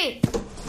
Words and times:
Hurry! 0.00 0.20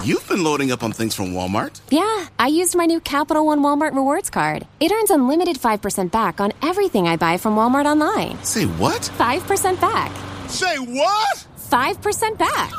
You've 0.03 0.27
been 0.27 0.43
loading 0.43 0.71
up 0.71 0.83
on 0.83 0.91
things 0.91 1.13
from 1.15 1.33
Walmart. 1.33 1.79
Yeah, 1.89 2.27
I 2.39 2.47
used 2.47 2.75
my 2.75 2.85
new 2.85 2.99
Capital 2.99 3.45
One 3.45 3.61
Walmart 3.61 3.93
Rewards 3.93 4.29
card. 4.29 4.65
It 4.79 4.91
earns 4.91 5.11
unlimited 5.11 5.57
5% 5.57 6.11
back 6.11 6.41
on 6.41 6.51
everything 6.61 7.07
I 7.07 7.17
buy 7.17 7.37
from 7.37 7.55
Walmart 7.55 7.85
online. 7.85 8.43
Say 8.43 8.65
what? 8.65 9.01
5% 9.01 9.79
back. 9.79 10.11
Say 10.49 10.77
what? 10.79 11.45
5% 11.69 12.37
back. 12.37 12.71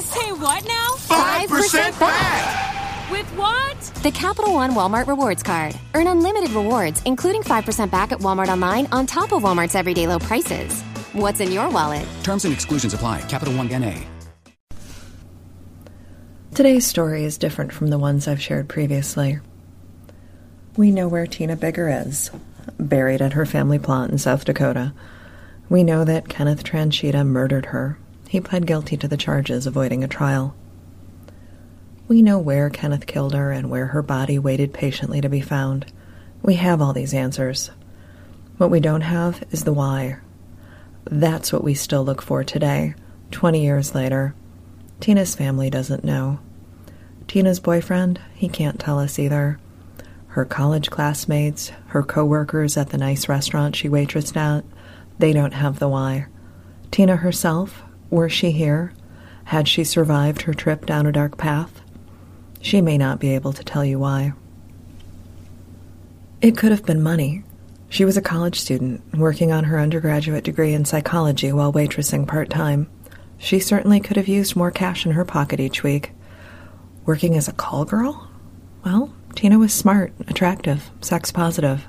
Say 0.00 0.32
what 0.32 0.64
now? 0.66 0.88
5% 1.46 1.98
back! 1.98 3.10
With 3.10 3.26
what? 3.36 3.80
The 4.02 4.10
Capital 4.10 4.54
One 4.54 4.72
Walmart 4.72 5.06
Rewards 5.06 5.42
card. 5.42 5.74
Earn 5.94 6.06
unlimited 6.06 6.50
rewards, 6.50 7.02
including 7.06 7.42
5% 7.42 7.90
back 7.90 8.12
at 8.12 8.18
Walmart 8.18 8.48
online 8.48 8.86
on 8.92 9.06
top 9.06 9.32
of 9.32 9.42
Walmart's 9.42 9.74
everyday 9.74 10.06
low 10.06 10.18
prices. 10.18 10.82
What's 11.14 11.40
in 11.40 11.50
your 11.50 11.70
wallet? 11.70 12.06
Terms 12.22 12.44
and 12.44 12.52
exclusions 12.52 12.94
apply. 12.94 13.22
Capital 13.22 13.54
One 13.54 13.68
NA. 13.68 13.94
Today's 16.58 16.88
story 16.88 17.22
is 17.22 17.38
different 17.38 17.72
from 17.72 17.86
the 17.86 18.00
ones 18.00 18.26
I've 18.26 18.42
shared 18.42 18.68
previously. 18.68 19.38
We 20.76 20.90
know 20.90 21.06
where 21.06 21.24
Tina 21.24 21.56
Biggar 21.56 22.04
is, 22.04 22.32
buried 22.80 23.22
at 23.22 23.34
her 23.34 23.46
family 23.46 23.78
plot 23.78 24.10
in 24.10 24.18
South 24.18 24.44
Dakota. 24.44 24.92
We 25.68 25.84
know 25.84 26.02
that 26.04 26.28
Kenneth 26.28 26.64
Tranchita 26.64 27.24
murdered 27.24 27.66
her. 27.66 27.96
He 28.28 28.40
pled 28.40 28.66
guilty 28.66 28.96
to 28.96 29.06
the 29.06 29.16
charges, 29.16 29.68
avoiding 29.68 30.02
a 30.02 30.08
trial. 30.08 30.56
We 32.08 32.22
know 32.22 32.40
where 32.40 32.70
Kenneth 32.70 33.06
killed 33.06 33.34
her 33.34 33.52
and 33.52 33.70
where 33.70 33.86
her 33.86 34.02
body 34.02 34.36
waited 34.36 34.74
patiently 34.74 35.20
to 35.20 35.28
be 35.28 35.40
found. 35.40 35.86
We 36.42 36.54
have 36.54 36.82
all 36.82 36.92
these 36.92 37.14
answers. 37.14 37.70
What 38.56 38.72
we 38.72 38.80
don't 38.80 39.02
have 39.02 39.44
is 39.52 39.62
the 39.62 39.72
why. 39.72 40.16
That's 41.04 41.52
what 41.52 41.62
we 41.62 41.74
still 41.74 42.04
look 42.04 42.20
for 42.20 42.42
today, 42.42 42.96
20 43.30 43.62
years 43.62 43.94
later. 43.94 44.34
Tina's 44.98 45.36
family 45.36 45.70
doesn't 45.70 46.02
know. 46.02 46.40
Tina's 47.28 47.60
boyfriend, 47.60 48.18
he 48.34 48.48
can't 48.48 48.80
tell 48.80 48.98
us 48.98 49.18
either. 49.18 49.58
Her 50.28 50.46
college 50.46 50.88
classmates, 50.90 51.68
her 51.88 52.02
coworkers 52.02 52.78
at 52.78 52.88
the 52.88 52.96
nice 52.96 53.28
restaurant 53.28 53.76
she 53.76 53.88
waitressed 53.88 54.36
at, 54.36 54.64
they 55.18 55.34
don't 55.34 55.52
have 55.52 55.78
the 55.78 55.88
why. 55.88 56.26
Tina 56.90 57.16
herself, 57.16 57.82
were 58.08 58.30
she 58.30 58.50
here? 58.50 58.94
Had 59.44 59.68
she 59.68 59.84
survived 59.84 60.42
her 60.42 60.54
trip 60.54 60.86
down 60.86 61.06
a 61.06 61.12
dark 61.12 61.36
path? 61.36 61.82
She 62.62 62.80
may 62.80 62.96
not 62.96 63.20
be 63.20 63.34
able 63.34 63.52
to 63.52 63.64
tell 63.64 63.84
you 63.84 63.98
why. 63.98 64.32
It 66.40 66.56
could 66.56 66.70
have 66.70 66.86
been 66.86 67.02
money. 67.02 67.42
She 67.90 68.06
was 68.06 68.16
a 68.16 68.22
college 68.22 68.58
student, 68.58 69.02
working 69.14 69.52
on 69.52 69.64
her 69.64 69.78
undergraduate 69.78 70.44
degree 70.44 70.72
in 70.72 70.86
psychology 70.86 71.52
while 71.52 71.72
waitressing 71.72 72.26
part 72.26 72.48
time. 72.48 72.88
She 73.36 73.60
certainly 73.60 74.00
could 74.00 74.16
have 74.16 74.28
used 74.28 74.56
more 74.56 74.70
cash 74.70 75.04
in 75.04 75.12
her 75.12 75.24
pocket 75.24 75.60
each 75.60 75.82
week. 75.82 76.12
Working 77.08 77.38
as 77.38 77.48
a 77.48 77.52
call 77.52 77.86
girl? 77.86 78.28
Well, 78.84 79.14
Tina 79.34 79.58
was 79.58 79.72
smart, 79.72 80.12
attractive, 80.28 80.90
sex 81.00 81.32
positive. 81.32 81.86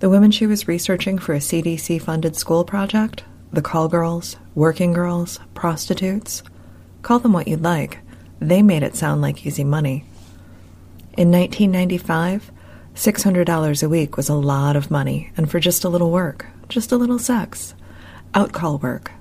The 0.00 0.10
women 0.10 0.32
she 0.32 0.44
was 0.44 0.66
researching 0.66 1.18
for 1.18 1.36
a 1.36 1.38
CDC 1.38 2.02
funded 2.02 2.34
school 2.34 2.64
project 2.64 3.22
the 3.52 3.62
call 3.62 3.86
girls, 3.86 4.34
working 4.56 4.92
girls, 4.92 5.38
prostitutes 5.54 6.42
call 7.02 7.20
them 7.20 7.32
what 7.32 7.46
you'd 7.46 7.62
like. 7.62 7.98
They 8.40 8.60
made 8.60 8.82
it 8.82 8.96
sound 8.96 9.22
like 9.22 9.46
easy 9.46 9.62
money. 9.62 10.04
In 11.16 11.30
1995, 11.30 12.50
$600 12.96 13.82
a 13.84 13.88
week 13.88 14.16
was 14.16 14.28
a 14.28 14.34
lot 14.34 14.74
of 14.74 14.90
money, 14.90 15.30
and 15.36 15.48
for 15.48 15.60
just 15.60 15.84
a 15.84 15.88
little 15.88 16.10
work, 16.10 16.44
just 16.68 16.90
a 16.90 16.96
little 16.96 17.20
sex. 17.20 17.72
Outcall 18.34 18.82
work. 18.82 19.12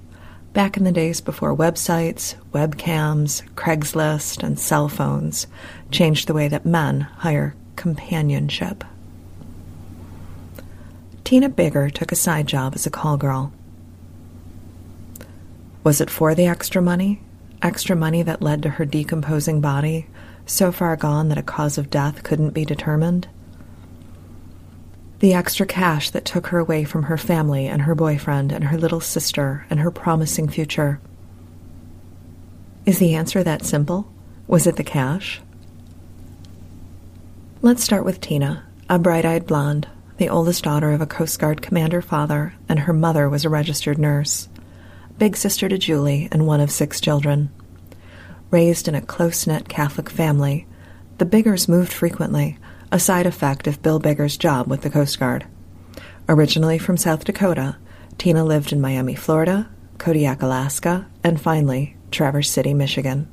Back 0.57 0.75
in 0.75 0.85
the 0.85 0.91
days 0.91 1.21
before 1.21 1.55
websites, 1.55 2.33
webcams, 2.51 3.47
Craigslist, 3.53 4.41
and 4.41 4.57
cell 4.57 4.89
phones 4.89 5.45
changed 5.91 6.27
the 6.27 6.33
way 6.33 6.47
that 6.47 6.65
men 6.65 7.01
hire 7.01 7.55
companionship. 7.75 8.83
Tina 11.23 11.47
Biggar 11.47 11.91
took 11.91 12.11
a 12.11 12.15
side 12.15 12.47
job 12.47 12.73
as 12.73 12.87
a 12.87 12.89
call 12.89 13.17
girl. 13.17 13.53
Was 15.83 16.01
it 16.01 16.09
for 16.09 16.33
the 16.33 16.47
extra 16.47 16.81
money? 16.81 17.21
Extra 17.61 17.95
money 17.95 18.23
that 18.23 18.41
led 18.41 18.63
to 18.63 18.69
her 18.69 18.85
decomposing 18.85 19.61
body, 19.61 20.07
so 20.47 20.71
far 20.71 20.95
gone 20.95 21.29
that 21.29 21.37
a 21.37 21.43
cause 21.43 21.77
of 21.77 21.91
death 21.91 22.23
couldn't 22.23 22.55
be 22.55 22.65
determined? 22.65 23.27
The 25.19 25.33
extra 25.33 25.65
cash 25.65 26.11
that 26.11 26.25
took 26.25 26.47
her 26.47 26.59
away 26.59 26.83
from 26.83 27.03
her 27.03 27.17
family 27.17 27.65
and 27.67 27.81
her 27.81 27.95
boyfriend 27.95 28.51
and 28.51 28.65
her 28.65 28.77
little 28.77 28.99
sister 28.99 29.65
and 29.69 29.79
her 29.79 29.89
promising 29.89 30.47
future. 30.47 30.99
Is 32.85 32.99
the 32.99 33.15
answer 33.15 33.43
that 33.43 33.65
simple? 33.65 34.11
Was 34.47 34.67
it 34.67 34.75
the 34.75 34.83
cash? 34.83 35.41
Let's 37.63 37.83
start 37.83 38.05
with 38.05 38.21
Tina, 38.21 38.63
a 38.87 38.99
bright 38.99 39.25
eyed 39.25 39.47
blonde, 39.47 39.87
the 40.17 40.29
oldest 40.29 40.63
daughter 40.63 40.91
of 40.91 41.01
a 41.01 41.07
Coast 41.07 41.39
Guard 41.39 41.63
commander 41.63 42.01
father, 42.03 42.53
and 42.69 42.79
her 42.81 42.93
mother 42.93 43.27
was 43.27 43.43
a 43.43 43.49
registered 43.49 43.97
nurse. 43.97 44.47
Big 45.17 45.35
sister 45.35 45.67
to 45.67 45.79
Julie 45.79 46.29
and 46.31 46.45
one 46.45 46.61
of 46.61 46.69
six 46.69 47.01
children. 47.01 47.49
Raised 48.51 48.87
in 48.87 48.93
a 48.93 49.01
close 49.01 49.47
knit 49.47 49.67
Catholic 49.67 50.11
family, 50.11 50.67
the 51.17 51.25
Biggars 51.25 51.67
moved 51.67 51.91
frequently, 51.91 52.59
a 52.91 52.99
side 52.99 53.25
effect 53.25 53.67
of 53.67 53.81
Bill 53.81 53.99
Biggar's 53.99 54.37
job 54.37 54.67
with 54.67 54.81
the 54.81 54.89
Coast 54.89 55.19
Guard. 55.19 55.45
Originally 56.29 56.77
from 56.77 56.97
South 56.97 57.25
Dakota, 57.25 57.77
Tina 58.17 58.43
lived 58.43 58.71
in 58.71 58.79
Miami, 58.79 59.15
Florida, 59.15 59.69
Kodiak, 59.97 60.41
Alaska, 60.41 61.07
and 61.23 61.39
finally, 61.39 61.95
Traverse 62.11 62.49
City, 62.49 62.73
Michigan. 62.73 63.27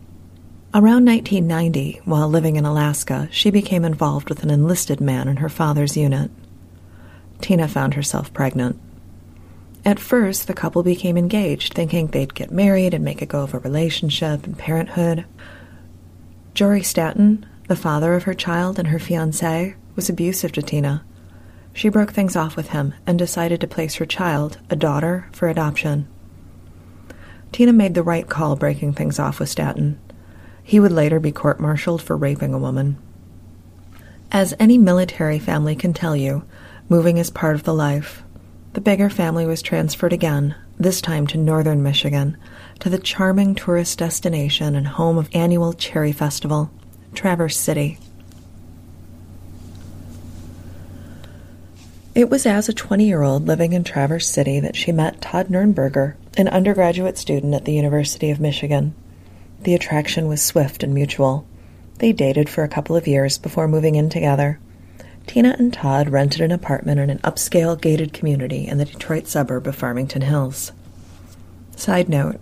Around 0.75 1.05
1990, 1.05 2.01
while 2.05 2.29
living 2.29 2.57
in 2.57 2.65
Alaska, 2.65 3.29
she 3.31 3.51
became 3.51 3.85
involved 3.85 4.29
with 4.29 4.43
an 4.43 4.51
enlisted 4.51 5.01
man 5.01 5.29
in 5.29 5.37
her 5.37 5.49
father's 5.49 5.97
unit. 5.97 6.31
Tina 7.41 7.69
found 7.69 7.95
herself 7.95 8.33
pregnant. 8.33 8.81
At 9.85 10.01
first, 10.01 10.47
the 10.47 10.55
couple 10.55 10.83
became 10.83 11.17
engaged, 11.17 11.75
thinking 11.75 12.09
they'd 12.09 12.35
get 12.35 12.51
married 12.51 12.95
and 12.95 13.05
make 13.05 13.23
a 13.23 13.27
go 13.27 13.43
of 13.43 13.55
a 13.55 13.59
relationship 13.59 14.45
and 14.47 14.59
parenthood. 14.59 15.27
Jory 16.55 16.83
Stanton, 16.83 17.47
the 17.67 17.77
father 17.77 18.15
of 18.15 18.25
her 18.25 18.35
child 18.35 18.79
and 18.79 18.89
her 18.89 18.99
fiancé, 18.99 19.75
was 19.97 20.09
abusive 20.09 20.53
to 20.53 20.63
Tina. 20.63 21.05
She 21.73 21.89
broke 21.89 22.13
things 22.13 22.37
off 22.37 22.57
with 22.57 22.71
him 22.71 22.95
and 23.07 23.19
decided 23.19 23.61
to 23.61 23.67
place 23.67 23.95
her 23.97 24.07
child, 24.07 24.59
a 24.71 24.77
daughter, 24.77 25.29
for 25.33 25.49
adoption. 25.49 26.07
Tina 27.53 27.73
made 27.73 27.95
the 27.95 28.03
right 28.03 28.29
call 28.29 28.57
breaking 28.57 28.95
things 28.95 29.19
off 29.19 29.41
with 29.41 29.49
Stanton. 29.49 29.99
He 30.63 30.81
would 30.81 30.93
later 30.93 31.21
be 31.21 31.33
court 31.33 31.61
martialed 31.61 32.03
for 32.03 32.17
raping 32.17 32.55
a 32.55 32.59
woman. 32.59 32.99
As 34.31 34.55
any 34.59 34.79
military 34.79 35.39
family 35.39 35.77
can 35.77 35.93
tell 35.93 36.17
you, 36.17 36.45
moving 36.89 37.19
is 37.19 37.31
part 37.31 37.55
of 37.55 37.63
the 37.63 37.75
life. 37.75 38.23
The 38.73 38.81
Biggar 38.81 39.13
family 39.13 39.47
was 39.47 39.63
transferred 39.63 40.13
again, 40.13 40.57
this 40.79 41.01
time 41.01 41.27
to 41.29 41.39
northern 41.39 41.83
Michigan, 41.83 42.37
to 42.81 42.91
the 42.91 42.99
charming 42.99 43.55
tourist 43.55 43.99
destination 43.99 44.75
and 44.75 44.87
home 44.87 45.17
of 45.17 45.31
annual 45.33 45.73
Cherry 45.73 46.13
Festival, 46.13 46.71
Traverse 47.15 47.57
City. 47.57 47.99
It 52.15 52.31
was 52.31 52.47
as 52.47 52.69
a 52.69 52.73
20 52.73 53.05
year 53.05 53.23
old 53.23 53.47
living 53.47 53.73
in 53.73 53.83
Traverse 53.83 54.29
City 54.29 54.61
that 54.61 54.77
she 54.77 54.93
met 54.93 55.21
Todd 55.21 55.49
Nurnberger, 55.49 56.15
an 56.37 56.47
undergraduate 56.49 57.19
student 57.19 57.55
at 57.55 57.65
the 57.65 57.73
University 57.73 58.31
of 58.31 58.39
Michigan. 58.39 58.95
The 59.63 59.75
attraction 59.75 60.29
was 60.29 60.43
swift 60.43 60.83
and 60.83 60.95
mutual. 60.95 61.47
They 61.99 62.13
dated 62.13 62.49
for 62.49 62.63
a 62.63 62.69
couple 62.69 62.95
of 62.97 63.09
years 63.09 63.39
before 63.39 63.67
moving 63.67 63.95
in 63.95 64.11
together. 64.11 64.61
Tina 65.27 65.57
and 65.59 65.73
Todd 65.73 66.11
rented 66.11 66.41
an 66.41 66.53
apartment 66.53 67.01
in 67.01 67.11
an 67.11 67.19
upscale 67.21 67.81
gated 67.81 68.13
community 68.13 68.67
in 68.67 68.79
the 68.79 68.85
Detroit 68.85 69.27
suburb 69.27 69.67
of 69.67 69.75
Farmington 69.75 70.23
Hills. 70.23 70.71
Side 71.77 72.09
note 72.09 72.41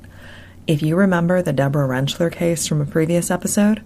if 0.67 0.83
you 0.83 0.97
remember 0.97 1.43
the 1.43 1.53
Deborah 1.53 1.89
Rentschler 1.89 2.31
case 2.31 2.67
from 2.67 2.81
a 2.81 2.87
previous 2.87 3.31
episode, 3.31 3.83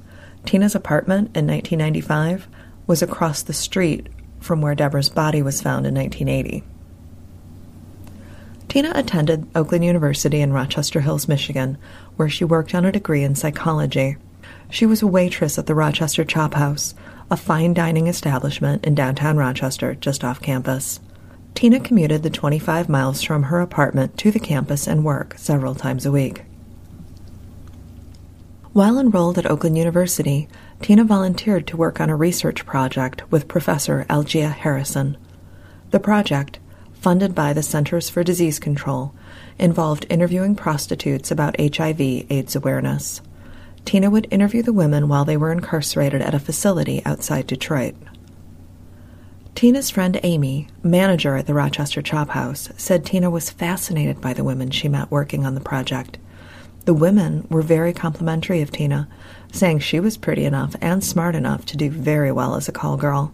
Tina's 0.47 0.75
apartment 0.75 1.37
in 1.37 1.47
1995 1.47 2.49
was 2.87 3.03
across 3.03 3.43
the 3.43 3.53
street 3.53 4.07
from 4.41 4.61
where 4.61 4.77
Deborah's 4.77 5.11
body 5.11 5.43
was 5.43 5.61
found 5.61 5.87
in 5.87 5.95
1980. 5.95 6.63
Tina 8.69 8.93
attended 8.95 9.49
Oakland 9.57 9.85
University 9.85 10.41
in 10.41 10.53
Rochester 10.53 11.01
Hills, 11.01 11.29
Michigan, 11.29 11.79
where 12.17 12.29
she 12.29 12.45
worked 12.45 12.75
on 12.75 12.85
a 12.85 12.93
degree 12.93 13.23
in 13.23 13.35
psychology. 13.35 14.17
She 14.71 14.87
was 14.87 15.03
a 15.03 15.07
waitress 15.07 15.59
at 15.59 15.67
the 15.67 15.75
Rochester 15.75 16.25
Chop 16.25 16.55
House, 16.55 16.95
a 17.31 17.37
fine 17.37 17.75
dining 17.75 18.07
establishment 18.07 18.85
in 18.85 18.95
downtown 18.95 19.37
Rochester, 19.37 19.95
just 19.97 20.23
off 20.23 20.41
campus. 20.41 21.01
Tina 21.55 21.81
commuted 21.81 22.23
the 22.23 22.31
25 22.31 22.89
miles 22.89 23.23
from 23.23 23.45
her 23.45 23.61
apartment 23.61 24.17
to 24.19 24.31
the 24.31 24.39
campus 24.39 24.87
and 24.87 25.05
work 25.05 25.35
several 25.39 25.75
times 25.75 26.07
a 26.07 26.13
week. 26.13 26.46
While 28.77 28.99
enrolled 28.99 29.39
at 29.39 29.47
Oakland 29.47 29.79
University, 29.79 30.49
Tina 30.83 31.03
volunteered 31.03 31.67
to 31.69 31.79
work 31.79 31.99
on 31.99 32.11
a 32.11 32.15
research 32.15 32.67
project 32.67 33.23
with 33.33 33.49
Professor 33.49 34.05
Algia 34.11 34.51
Harrison. 34.51 35.17
The 35.93 35.99
project, 35.99 36.59
funded 36.93 37.35
by 37.35 37.55
the 37.55 37.63
Centers 37.63 38.11
for 38.11 38.23
Disease 38.23 38.59
Control, 38.59 39.15
involved 39.59 40.05
interviewing 40.11 40.55
prostitutes 40.55 41.31
about 41.31 41.59
HIV 41.59 41.99
AIDS 42.29 42.55
awareness. 42.55 43.23
Tina 43.87 44.11
would 44.11 44.29
interview 44.31 44.63
the 44.63 44.75
women 44.75 45.09
while 45.09 45.25
they 45.25 45.39
were 45.39 45.53
incarcerated 45.53 46.21
at 46.21 46.35
a 46.35 46.39
facility 46.39 47.01
outside 47.07 47.47
Detroit. 47.47 47.95
Tina's 49.55 49.89
friend 49.89 50.21
Amy, 50.23 50.69
manager 50.83 51.37
at 51.37 51.47
the 51.47 51.55
Rochester 51.55 52.03
Chop 52.03 52.29
House, 52.29 52.69
said 52.77 53.07
Tina 53.07 53.31
was 53.31 53.49
fascinated 53.49 54.21
by 54.21 54.35
the 54.35 54.45
women 54.45 54.71
she 54.71 54.87
met 54.87 55.11
working 55.11 55.47
on 55.47 55.55
the 55.55 55.63
project. 55.63 56.19
The 56.87 56.95
women 56.95 57.49
were 57.51 57.63
very 57.63 57.93
complimentary 57.93 58.63
of 58.63 58.71
Tina, 58.71 59.09
saying 59.53 59.81
she 59.81 59.99
was 59.99 60.17
pretty 60.17 60.45
enough 60.45 60.77
and 60.81 61.03
smart 61.03 61.35
enough 61.35 61.67
to 61.67 61.77
do 61.77 61.91
very 61.91 62.31
well 62.31 62.55
as 62.55 62.69
a 62.69 62.73
call 62.73 62.97
girl. 62.97 63.33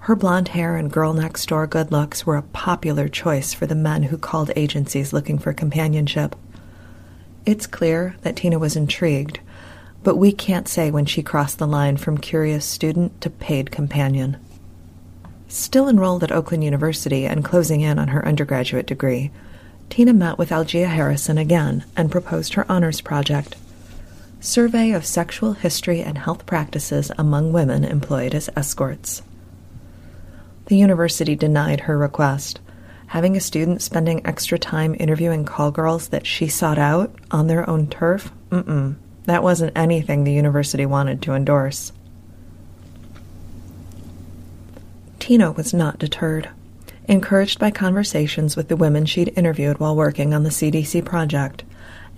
Her 0.00 0.16
blonde 0.16 0.48
hair 0.48 0.76
and 0.76 0.90
girl 0.90 1.12
next 1.12 1.48
door 1.48 1.68
good 1.68 1.92
looks 1.92 2.26
were 2.26 2.36
a 2.36 2.42
popular 2.42 3.06
choice 3.06 3.54
for 3.54 3.66
the 3.66 3.76
men 3.76 4.02
who 4.02 4.18
called 4.18 4.50
agencies 4.56 5.12
looking 5.12 5.38
for 5.38 5.52
companionship. 5.52 6.34
It's 7.44 7.68
clear 7.68 8.16
that 8.22 8.34
Tina 8.34 8.58
was 8.58 8.74
intrigued, 8.74 9.38
but 10.02 10.16
we 10.16 10.32
can't 10.32 10.66
say 10.66 10.90
when 10.90 11.06
she 11.06 11.22
crossed 11.22 11.58
the 11.58 11.68
line 11.68 11.96
from 11.96 12.18
curious 12.18 12.64
student 12.64 13.20
to 13.20 13.30
paid 13.30 13.70
companion. 13.70 14.38
Still 15.46 15.88
enrolled 15.88 16.24
at 16.24 16.32
Oakland 16.32 16.64
University 16.64 17.26
and 17.26 17.44
closing 17.44 17.82
in 17.82 18.00
on 18.00 18.08
her 18.08 18.26
undergraduate 18.26 18.86
degree, 18.86 19.30
Tina 19.90 20.12
met 20.12 20.38
with 20.38 20.50
Algia 20.50 20.88
Harrison 20.88 21.38
again 21.38 21.84
and 21.96 22.10
proposed 22.10 22.54
her 22.54 22.70
honors 22.70 23.00
project 23.00 23.56
Survey 24.40 24.92
of 24.92 25.04
Sexual 25.04 25.54
History 25.54 26.02
and 26.02 26.18
Health 26.18 26.46
Practices 26.46 27.10
Among 27.18 27.52
Women 27.52 27.84
Employed 27.84 28.34
as 28.34 28.50
Escorts. 28.54 29.22
The 30.66 30.76
university 30.76 31.34
denied 31.34 31.80
her 31.80 31.96
request. 31.96 32.60
Having 33.08 33.36
a 33.36 33.40
student 33.40 33.82
spending 33.82 34.24
extra 34.26 34.58
time 34.58 34.94
interviewing 34.98 35.44
call 35.44 35.70
girls 35.70 36.08
that 36.08 36.26
she 36.26 36.48
sought 36.48 36.78
out 36.78 37.14
on 37.30 37.46
their 37.46 37.68
own 37.68 37.88
turf? 37.88 38.30
Mm-mm. 38.50 38.96
That 39.24 39.42
wasn't 39.42 39.76
anything 39.76 40.24
the 40.24 40.32
university 40.32 40.86
wanted 40.86 41.22
to 41.22 41.32
endorse. 41.32 41.92
Tina 45.18 45.50
was 45.50 45.72
not 45.74 45.98
deterred. 45.98 46.50
Encouraged 47.08 47.60
by 47.60 47.70
conversations 47.70 48.56
with 48.56 48.66
the 48.66 48.76
women 48.76 49.06
she'd 49.06 49.32
interviewed 49.36 49.78
while 49.78 49.94
working 49.94 50.34
on 50.34 50.42
the 50.42 50.50
CDC 50.50 51.04
project, 51.04 51.62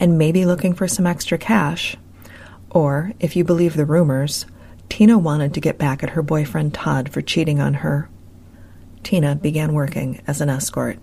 and 0.01 0.17
maybe 0.17 0.47
looking 0.47 0.73
for 0.73 0.89
some 0.89 1.07
extra 1.07 1.37
cash, 1.37 1.95
or, 2.71 3.13
if 3.21 3.37
you 3.37 3.45
believe 3.45 3.75
the 3.75 3.85
rumors, 3.85 4.47
Tina 4.89 5.19
wanted 5.19 5.53
to 5.53 5.61
get 5.61 5.77
back 5.77 6.03
at 6.03 6.11
her 6.11 6.23
boyfriend 6.23 6.73
Todd 6.73 7.11
for 7.11 7.21
cheating 7.21 7.61
on 7.61 7.75
her. 7.75 8.09
Tina 9.03 9.35
began 9.35 9.75
working 9.75 10.23
as 10.27 10.41
an 10.41 10.49
escort. 10.49 10.99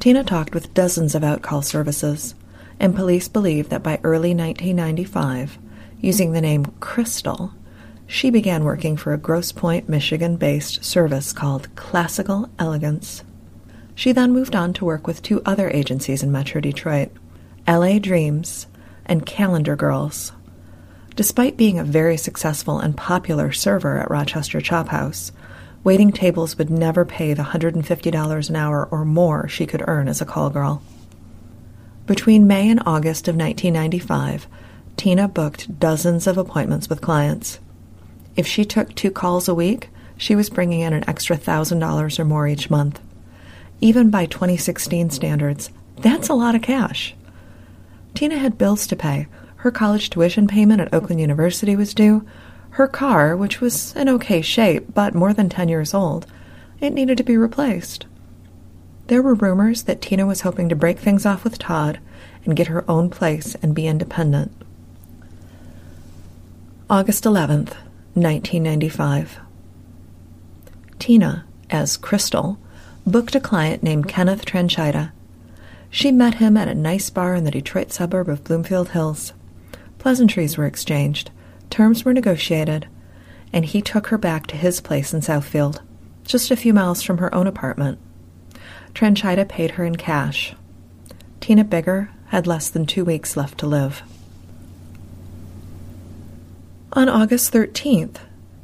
Tina 0.00 0.24
talked 0.24 0.52
with 0.52 0.74
dozens 0.74 1.14
of 1.14 1.22
outcall 1.22 1.64
services, 1.64 2.34
and 2.78 2.94
police 2.94 3.28
believe 3.28 3.70
that 3.70 3.82
by 3.82 4.00
early 4.04 4.34
1995, 4.34 5.58
using 6.00 6.32
the 6.32 6.40
name 6.40 6.66
Crystal, 6.80 7.52
she 8.12 8.28
began 8.28 8.62
working 8.62 8.94
for 8.94 9.14
a 9.14 9.18
Grosse 9.18 9.52
Pointe, 9.52 9.88
Michigan 9.88 10.36
based 10.36 10.84
service 10.84 11.32
called 11.32 11.74
Classical 11.76 12.46
Elegance. 12.58 13.24
She 13.94 14.12
then 14.12 14.34
moved 14.34 14.54
on 14.54 14.74
to 14.74 14.84
work 14.84 15.06
with 15.06 15.22
two 15.22 15.40
other 15.46 15.70
agencies 15.70 16.22
in 16.22 16.30
Metro 16.30 16.60
Detroit 16.60 17.10
LA 17.66 17.98
Dreams 17.98 18.66
and 19.06 19.24
Calendar 19.24 19.76
Girls. 19.76 20.32
Despite 21.16 21.56
being 21.56 21.78
a 21.78 21.84
very 21.84 22.18
successful 22.18 22.80
and 22.80 22.94
popular 22.94 23.50
server 23.50 23.98
at 23.98 24.10
Rochester 24.10 24.60
Chop 24.60 24.88
House, 24.88 25.32
waiting 25.82 26.12
tables 26.12 26.58
would 26.58 26.68
never 26.68 27.06
pay 27.06 27.32
the 27.32 27.44
$150 27.44 28.48
an 28.50 28.56
hour 28.56 28.88
or 28.90 29.06
more 29.06 29.48
she 29.48 29.64
could 29.64 29.82
earn 29.86 30.06
as 30.06 30.20
a 30.20 30.26
call 30.26 30.50
girl. 30.50 30.82
Between 32.04 32.46
May 32.46 32.68
and 32.68 32.82
August 32.84 33.26
of 33.26 33.36
1995, 33.36 34.46
Tina 34.98 35.28
booked 35.28 35.78
dozens 35.80 36.26
of 36.26 36.36
appointments 36.36 36.90
with 36.90 37.00
clients. 37.00 37.58
If 38.36 38.46
she 38.46 38.64
took 38.64 38.94
two 38.94 39.10
calls 39.10 39.48
a 39.48 39.54
week, 39.54 39.90
she 40.16 40.34
was 40.34 40.50
bringing 40.50 40.80
in 40.80 40.92
an 40.92 41.08
extra 41.08 41.36
$1,000 41.36 42.18
or 42.18 42.24
more 42.24 42.46
each 42.46 42.70
month. 42.70 43.00
Even 43.80 44.10
by 44.10 44.26
2016 44.26 45.10
standards, 45.10 45.70
that's 45.98 46.28
a 46.28 46.34
lot 46.34 46.54
of 46.54 46.62
cash. 46.62 47.14
Tina 48.14 48.36
had 48.36 48.58
bills 48.58 48.86
to 48.86 48.96
pay, 48.96 49.26
her 49.62 49.70
college 49.70 50.10
tuition 50.10 50.48
payment 50.48 50.80
at 50.80 50.92
Oakland 50.92 51.20
University 51.20 51.76
was 51.76 51.94
due. 51.94 52.26
Her 52.70 52.88
car, 52.88 53.36
which 53.36 53.60
was 53.60 53.94
in 53.94 54.08
okay 54.08 54.42
shape 54.42 54.92
but 54.92 55.14
more 55.14 55.32
than 55.32 55.48
10 55.48 55.68
years 55.68 55.94
old, 55.94 56.26
it 56.80 56.92
needed 56.92 57.16
to 57.18 57.22
be 57.22 57.36
replaced. 57.36 58.06
There 59.06 59.22
were 59.22 59.34
rumors 59.34 59.84
that 59.84 60.02
Tina 60.02 60.26
was 60.26 60.40
hoping 60.40 60.68
to 60.68 60.74
break 60.74 60.98
things 60.98 61.24
off 61.24 61.44
with 61.44 61.60
Todd 61.60 62.00
and 62.44 62.56
get 62.56 62.66
her 62.66 62.84
own 62.90 63.08
place 63.08 63.54
and 63.62 63.72
be 63.72 63.86
independent. 63.86 64.50
August 66.90 67.22
11th, 67.22 67.74
1995. 68.14 69.40
Tina, 70.98 71.44
as 71.70 71.96
Crystal, 71.96 72.58
booked 73.06 73.34
a 73.34 73.40
client 73.40 73.82
named 73.82 74.08
Kenneth 74.08 74.44
Tranchita. 74.44 75.12
She 75.90 76.12
met 76.12 76.34
him 76.34 76.56
at 76.56 76.68
a 76.68 76.74
nice 76.74 77.10
bar 77.10 77.34
in 77.34 77.44
the 77.44 77.50
Detroit 77.50 77.92
suburb 77.92 78.28
of 78.28 78.44
Bloomfield 78.44 78.90
Hills. 78.90 79.32
Pleasantries 79.98 80.56
were 80.56 80.66
exchanged, 80.66 81.30
terms 81.70 82.04
were 82.04 82.14
negotiated, 82.14 82.86
and 83.52 83.64
he 83.64 83.82
took 83.82 84.08
her 84.08 84.18
back 84.18 84.46
to 84.46 84.56
his 84.56 84.80
place 84.80 85.12
in 85.12 85.20
Southfield, 85.20 85.80
just 86.24 86.50
a 86.50 86.56
few 86.56 86.72
miles 86.72 87.02
from 87.02 87.18
her 87.18 87.34
own 87.34 87.46
apartment. 87.46 87.98
Tranchita 88.94 89.48
paid 89.48 89.72
her 89.72 89.84
in 89.84 89.96
cash. 89.96 90.54
Tina 91.40 91.64
Biggar 91.64 92.08
had 92.26 92.46
less 92.46 92.68
than 92.70 92.86
two 92.86 93.04
weeks 93.04 93.36
left 93.36 93.58
to 93.58 93.66
live. 93.66 94.02
On 96.94 97.08
August 97.08 97.54
13th, 97.54 98.16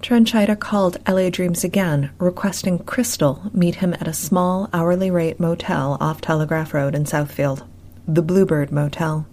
Tranchita 0.02 0.54
called 0.60 0.98
LA 1.08 1.30
Dreams 1.30 1.64
again, 1.64 2.10
requesting 2.18 2.78
Crystal 2.80 3.50
meet 3.54 3.76
him 3.76 3.94
at 3.94 4.06
a 4.06 4.12
small 4.12 4.68
hourly 4.70 5.10
rate 5.10 5.40
motel 5.40 5.96
off 5.98 6.20
Telegraph 6.20 6.74
Road 6.74 6.94
in 6.94 7.04
Southfield, 7.04 7.66
the 8.06 8.20
Bluebird 8.20 8.70
Motel. 8.70 9.26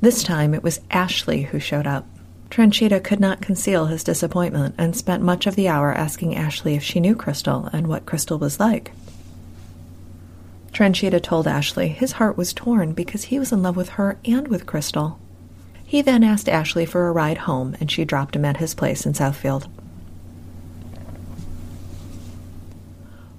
This 0.00 0.22
time 0.22 0.54
it 0.54 0.62
was 0.62 0.80
Ashley 0.90 1.42
who 1.42 1.60
showed 1.60 1.86
up. 1.86 2.06
Tranchita 2.48 3.04
could 3.04 3.20
not 3.20 3.42
conceal 3.42 3.86
his 3.86 4.02
disappointment 4.02 4.74
and 4.78 4.96
spent 4.96 5.22
much 5.22 5.46
of 5.46 5.54
the 5.54 5.68
hour 5.68 5.92
asking 5.92 6.34
Ashley 6.34 6.76
if 6.76 6.82
she 6.82 7.00
knew 7.00 7.14
Crystal 7.14 7.68
and 7.74 7.88
what 7.88 8.06
Crystal 8.06 8.38
was 8.38 8.58
like. 8.58 8.92
Tranchita 10.72 11.22
told 11.22 11.46
Ashley 11.46 11.88
his 11.88 12.12
heart 12.12 12.38
was 12.38 12.54
torn 12.54 12.94
because 12.94 13.24
he 13.24 13.38
was 13.38 13.52
in 13.52 13.62
love 13.62 13.76
with 13.76 13.90
her 13.90 14.16
and 14.24 14.48
with 14.48 14.64
Crystal. 14.64 15.20
He 15.88 16.02
then 16.02 16.22
asked 16.22 16.50
Ashley 16.50 16.84
for 16.84 17.08
a 17.08 17.12
ride 17.12 17.38
home, 17.38 17.74
and 17.80 17.90
she 17.90 18.04
dropped 18.04 18.36
him 18.36 18.44
at 18.44 18.58
his 18.58 18.74
place 18.74 19.06
in 19.06 19.14
Southfield. 19.14 19.70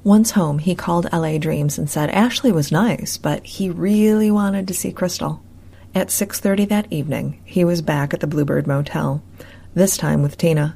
Once 0.03 0.31
home, 0.31 0.57
he 0.57 0.73
called 0.73 1.07
LA 1.13 1.37
Dreams 1.37 1.77
and 1.77 1.87
said 1.87 2.09
Ashley 2.09 2.51
was 2.51 2.71
nice, 2.71 3.17
but 3.17 3.45
he 3.45 3.69
really 3.69 4.31
wanted 4.31 4.67
to 4.67 4.73
see 4.73 4.91
Crystal. 4.91 5.43
At 5.93 6.09
6:30 6.09 6.65
that 6.69 6.87
evening, 6.89 7.39
he 7.45 7.63
was 7.63 7.83
back 7.83 8.15
at 8.15 8.19
the 8.19 8.25
Bluebird 8.25 8.65
Motel, 8.65 9.21
this 9.75 9.95
time 9.95 10.23
with 10.23 10.35
Tina. 10.35 10.75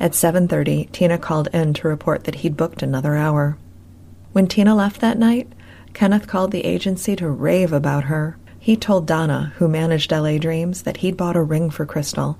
At 0.00 0.14
7:30, 0.14 0.88
Tina 0.90 1.18
called 1.18 1.48
in 1.52 1.74
to 1.74 1.86
report 1.86 2.24
that 2.24 2.36
he'd 2.36 2.56
booked 2.56 2.82
another 2.82 3.14
hour. 3.14 3.58
When 4.32 4.46
Tina 4.46 4.74
left 4.74 5.02
that 5.02 5.18
night, 5.18 5.52
Kenneth 5.92 6.26
called 6.26 6.50
the 6.50 6.64
agency 6.64 7.14
to 7.16 7.28
rave 7.28 7.74
about 7.74 8.04
her. 8.04 8.37
He 8.58 8.76
told 8.76 9.06
Donna, 9.06 9.52
who 9.56 9.68
managed 9.68 10.12
LA 10.12 10.38
Dreams, 10.38 10.82
that 10.82 10.98
he'd 10.98 11.16
bought 11.16 11.36
a 11.36 11.42
ring 11.42 11.70
for 11.70 11.86
Crystal. 11.86 12.38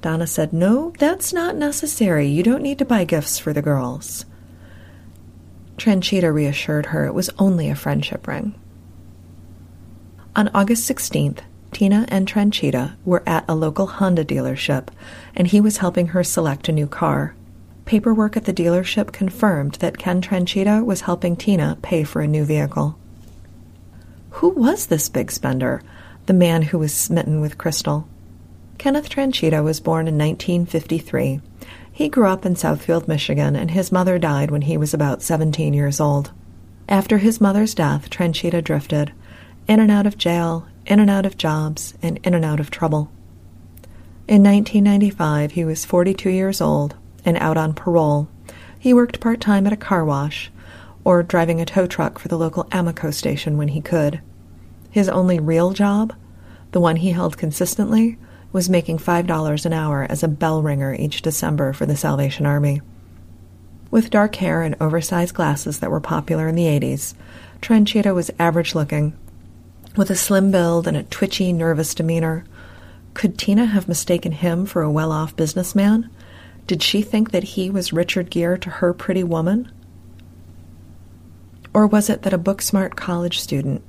Donna 0.00 0.26
said, 0.26 0.52
No, 0.52 0.92
that's 0.98 1.32
not 1.32 1.56
necessary. 1.56 2.26
You 2.26 2.42
don't 2.42 2.62
need 2.62 2.78
to 2.78 2.84
buy 2.84 3.04
gifts 3.04 3.38
for 3.38 3.52
the 3.52 3.62
girls. 3.62 4.24
Tranchita 5.76 6.32
reassured 6.32 6.86
her 6.86 7.06
it 7.06 7.14
was 7.14 7.30
only 7.38 7.70
a 7.70 7.74
friendship 7.74 8.26
ring. 8.26 8.54
On 10.36 10.48
August 10.54 10.88
16th, 10.88 11.40
Tina 11.72 12.04
and 12.08 12.26
Tranchita 12.26 12.96
were 13.04 13.22
at 13.26 13.44
a 13.48 13.54
local 13.54 13.86
Honda 13.86 14.24
dealership, 14.24 14.88
and 15.34 15.48
he 15.48 15.60
was 15.60 15.78
helping 15.78 16.08
her 16.08 16.22
select 16.22 16.68
a 16.68 16.72
new 16.72 16.86
car. 16.86 17.34
Paperwork 17.84 18.36
at 18.36 18.44
the 18.44 18.52
dealership 18.52 19.12
confirmed 19.12 19.74
that 19.76 19.98
Ken 19.98 20.20
Tranchita 20.20 20.84
was 20.84 21.02
helping 21.02 21.34
Tina 21.34 21.78
pay 21.82 22.04
for 22.04 22.20
a 22.20 22.28
new 22.28 22.44
vehicle. 22.44 22.98
Who 24.34 24.50
was 24.50 24.86
this 24.86 25.08
big 25.08 25.30
spender, 25.30 25.82
the 26.26 26.32
man 26.32 26.62
who 26.62 26.78
was 26.78 26.94
smitten 26.94 27.40
with 27.40 27.58
Crystal? 27.58 28.08
Kenneth 28.78 29.10
Tranchida 29.10 29.62
was 29.62 29.80
born 29.80 30.08
in 30.08 30.16
1953. 30.16 31.40
He 31.92 32.08
grew 32.08 32.26
up 32.26 32.46
in 32.46 32.54
Southfield, 32.54 33.08
Michigan, 33.08 33.56
and 33.56 33.72
his 33.72 33.92
mother 33.92 34.18
died 34.18 34.50
when 34.50 34.62
he 34.62 34.76
was 34.76 34.94
about 34.94 35.20
17 35.22 35.74
years 35.74 36.00
old. 36.00 36.30
After 36.88 37.18
his 37.18 37.40
mother's 37.40 37.74
death, 37.74 38.08
Tranchida 38.08 38.62
drifted, 38.62 39.12
in 39.68 39.80
and 39.80 39.90
out 39.90 40.06
of 40.06 40.16
jail, 40.16 40.66
in 40.86 41.00
and 41.00 41.10
out 41.10 41.26
of 41.26 41.36
jobs, 41.36 41.94
and 42.00 42.18
in 42.22 42.32
and 42.32 42.44
out 42.44 42.60
of 42.60 42.70
trouble. 42.70 43.10
In 44.26 44.42
1995, 44.44 45.52
he 45.52 45.64
was 45.64 45.84
42 45.84 46.30
years 46.30 46.60
old 46.60 46.94
and 47.24 47.36
out 47.38 47.56
on 47.56 47.74
parole. 47.74 48.28
He 48.78 48.94
worked 48.94 49.20
part 49.20 49.40
time 49.40 49.66
at 49.66 49.72
a 49.72 49.76
car 49.76 50.04
wash 50.04 50.50
or 51.04 51.22
driving 51.22 51.60
a 51.60 51.64
tow 51.64 51.86
truck 51.86 52.18
for 52.18 52.28
the 52.28 52.38
local 52.38 52.64
Amoco 52.64 53.12
station 53.12 53.56
when 53.56 53.68
he 53.68 53.80
could. 53.80 54.20
His 54.90 55.08
only 55.08 55.38
real 55.38 55.72
job? 55.72 56.14
The 56.72 56.80
one 56.80 56.96
he 56.96 57.10
held 57.10 57.38
consistently 57.38 58.18
was 58.52 58.68
making 58.68 58.98
$5 58.98 59.66
an 59.66 59.72
hour 59.72 60.06
as 60.08 60.22
a 60.22 60.28
bell 60.28 60.62
ringer 60.62 60.94
each 60.94 61.22
December 61.22 61.72
for 61.72 61.86
the 61.86 61.96
Salvation 61.96 62.46
Army. 62.46 62.80
With 63.90 64.10
dark 64.10 64.36
hair 64.36 64.62
and 64.62 64.76
oversized 64.80 65.34
glasses 65.34 65.80
that 65.80 65.90
were 65.90 66.00
popular 66.00 66.48
in 66.48 66.54
the 66.54 66.66
80s, 66.66 67.14
Tranchita 67.60 68.14
was 68.14 68.30
average 68.38 68.74
looking. 68.74 69.16
With 69.96 70.10
a 70.10 70.16
slim 70.16 70.50
build 70.50 70.86
and 70.86 70.96
a 70.96 71.02
twitchy, 71.02 71.52
nervous 71.52 71.94
demeanor, 71.94 72.44
could 73.14 73.36
Tina 73.36 73.66
have 73.66 73.88
mistaken 73.88 74.32
him 74.32 74.64
for 74.66 74.82
a 74.82 74.90
well 74.90 75.10
off 75.10 75.34
businessman? 75.34 76.08
Did 76.68 76.82
she 76.82 77.02
think 77.02 77.32
that 77.32 77.42
he 77.42 77.68
was 77.68 77.92
Richard 77.92 78.30
Gere 78.30 78.58
to 78.58 78.70
her 78.70 78.94
pretty 78.94 79.24
woman? 79.24 79.70
Or 81.72 81.86
was 81.86 82.10
it 82.10 82.22
that 82.22 82.32
a 82.32 82.38
book 82.38 82.62
smart 82.62 82.96
college 82.96 83.40
student 83.40 83.82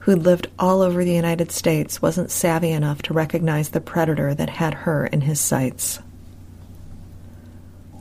who'd 0.00 0.22
lived 0.22 0.48
all 0.58 0.80
over 0.80 1.04
the 1.04 1.12
United 1.12 1.52
States 1.52 2.00
wasn't 2.00 2.30
savvy 2.30 2.70
enough 2.70 3.02
to 3.02 3.14
recognize 3.14 3.70
the 3.70 3.80
predator 3.80 4.34
that 4.34 4.48
had 4.50 4.72
her 4.72 5.06
in 5.06 5.20
his 5.22 5.38
sights? 5.40 6.00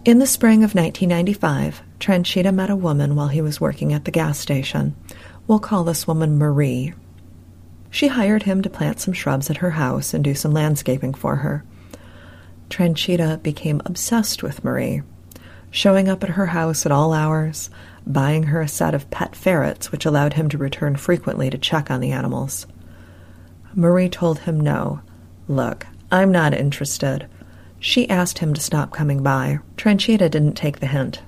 In 0.06 0.20
the 0.20 0.26
spring 0.26 0.64
of 0.64 0.74
1995, 0.74 1.82
Tranchita 2.00 2.54
met 2.54 2.70
a 2.70 2.76
woman 2.76 3.16
while 3.16 3.28
he 3.28 3.42
was 3.42 3.60
working 3.60 3.92
at 3.92 4.06
the 4.06 4.12
gas 4.12 4.40
station. 4.40 4.96
We'll 5.46 5.60
call 5.60 5.84
this 5.84 6.08
woman 6.08 6.38
Marie. 6.38 6.94
She 7.92 8.08
hired 8.08 8.44
him 8.44 8.62
to 8.62 8.70
plant 8.70 9.02
some 9.02 9.14
shrubs 9.14 9.50
at 9.50 9.58
her 9.58 9.72
house 9.72 10.14
and 10.14 10.24
do 10.24 10.34
some 10.34 10.54
landscaping 10.54 11.14
for 11.14 11.38
her. 11.38 11.66
Tranchita 12.70 13.44
became 13.44 13.82
obsessed 13.86 14.42
with 14.42 14.64
Marie, 14.64 15.02
showing 15.72 16.08
up 16.08 16.24
at 16.24 16.30
her 16.32 16.46
house 16.46 16.86
at 16.86 16.92
all 16.92 17.12
hours, 17.12 17.70
buying 18.06 18.44
her 18.44 18.62
a 18.62 18.68
set 18.68 18.94
of 18.94 19.10
pet 19.12 19.36
ferrets, 19.36 19.92
which 19.92 20.06
allowed 20.06 20.34
him 20.34 20.50
to 20.50 20.58
return 20.58 20.96
frequently 20.96 21.50
to 21.50 21.58
check 21.58 21.90
on 21.92 22.00
the 22.00 22.12
animals. 22.12 22.66
Marie 23.74 24.10
told 24.10 24.40
him 24.40 24.60
no. 24.60 25.02
Look, 25.48 25.88
I'm 26.12 26.32
not 26.32 26.54
interested. 26.54 27.28
She 27.80 28.10
asked 28.10 28.40
him 28.40 28.54
to 28.54 28.62
stop 28.62 28.92
coming 28.92 29.24
by. 29.24 29.60
Tranchita 29.78 30.30
didn't 30.30 30.54
take 30.54 30.80
the 30.80 30.88
hint. 30.88 31.22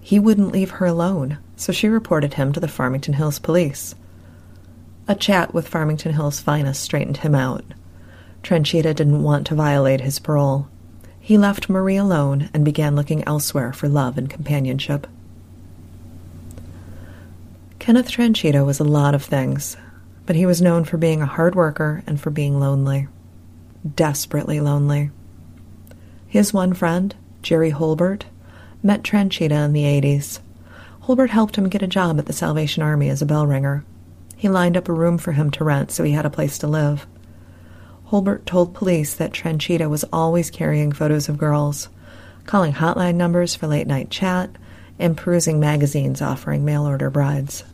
He 0.00 0.18
wouldn't 0.18 0.52
leave 0.52 0.70
her 0.70 0.86
alone, 0.86 1.38
so 1.56 1.72
she 1.72 1.88
reported 1.88 2.34
him 2.34 2.52
to 2.52 2.60
the 2.60 2.68
Farmington 2.68 3.14
Hills 3.14 3.38
police. 3.38 3.94
A 5.06 5.14
chat 5.14 5.52
with 5.54 5.68
Farmington 5.68 6.12
Hills' 6.12 6.40
finest 6.40 6.82
straightened 6.82 7.18
him 7.18 7.34
out. 7.34 7.64
Tranchita 8.42 8.94
didn't 8.94 9.22
want 9.22 9.46
to 9.48 9.54
violate 9.54 10.00
his 10.00 10.18
parole. 10.18 10.68
He 11.18 11.36
left 11.36 11.68
Marie 11.68 11.96
alone 11.96 12.48
and 12.54 12.64
began 12.64 12.96
looking 12.96 13.22
elsewhere 13.24 13.72
for 13.72 13.88
love 13.88 14.16
and 14.16 14.28
companionship. 14.30 15.06
Kenneth 17.90 18.12
Tranchita 18.12 18.64
was 18.64 18.78
a 18.78 18.84
lot 18.84 19.16
of 19.16 19.24
things, 19.24 19.76
but 20.24 20.36
he 20.36 20.46
was 20.46 20.62
known 20.62 20.84
for 20.84 20.96
being 20.96 21.22
a 21.22 21.26
hard 21.26 21.56
worker 21.56 22.04
and 22.06 22.20
for 22.20 22.30
being 22.30 22.60
lonely. 22.60 23.08
Desperately 23.96 24.60
lonely. 24.60 25.10
His 26.28 26.54
one 26.54 26.72
friend, 26.72 27.12
Jerry 27.42 27.72
Holbert, 27.72 28.26
met 28.80 29.02
Tranchita 29.02 29.64
in 29.64 29.72
the 29.72 29.82
80s. 29.82 30.38
Holbert 31.00 31.30
helped 31.30 31.56
him 31.56 31.68
get 31.68 31.82
a 31.82 31.88
job 31.88 32.20
at 32.20 32.26
the 32.26 32.32
Salvation 32.32 32.84
Army 32.84 33.08
as 33.08 33.22
a 33.22 33.26
bell 33.26 33.44
ringer. 33.44 33.84
He 34.36 34.48
lined 34.48 34.76
up 34.76 34.88
a 34.88 34.92
room 34.92 35.18
for 35.18 35.32
him 35.32 35.50
to 35.50 35.64
rent 35.64 35.90
so 35.90 36.04
he 36.04 36.12
had 36.12 36.24
a 36.24 36.30
place 36.30 36.58
to 36.58 36.68
live. 36.68 37.08
Holbert 38.04 38.46
told 38.46 38.72
police 38.72 39.14
that 39.14 39.32
Tranchita 39.32 39.90
was 39.90 40.04
always 40.12 40.48
carrying 40.48 40.92
photos 40.92 41.28
of 41.28 41.38
girls, 41.38 41.88
calling 42.46 42.74
hotline 42.74 43.16
numbers 43.16 43.56
for 43.56 43.66
late 43.66 43.88
night 43.88 44.10
chat, 44.10 44.48
and 45.00 45.16
perusing 45.16 45.58
magazines 45.58 46.22
offering 46.22 46.64
mail 46.64 46.86
order 46.86 47.10
brides. 47.10 47.64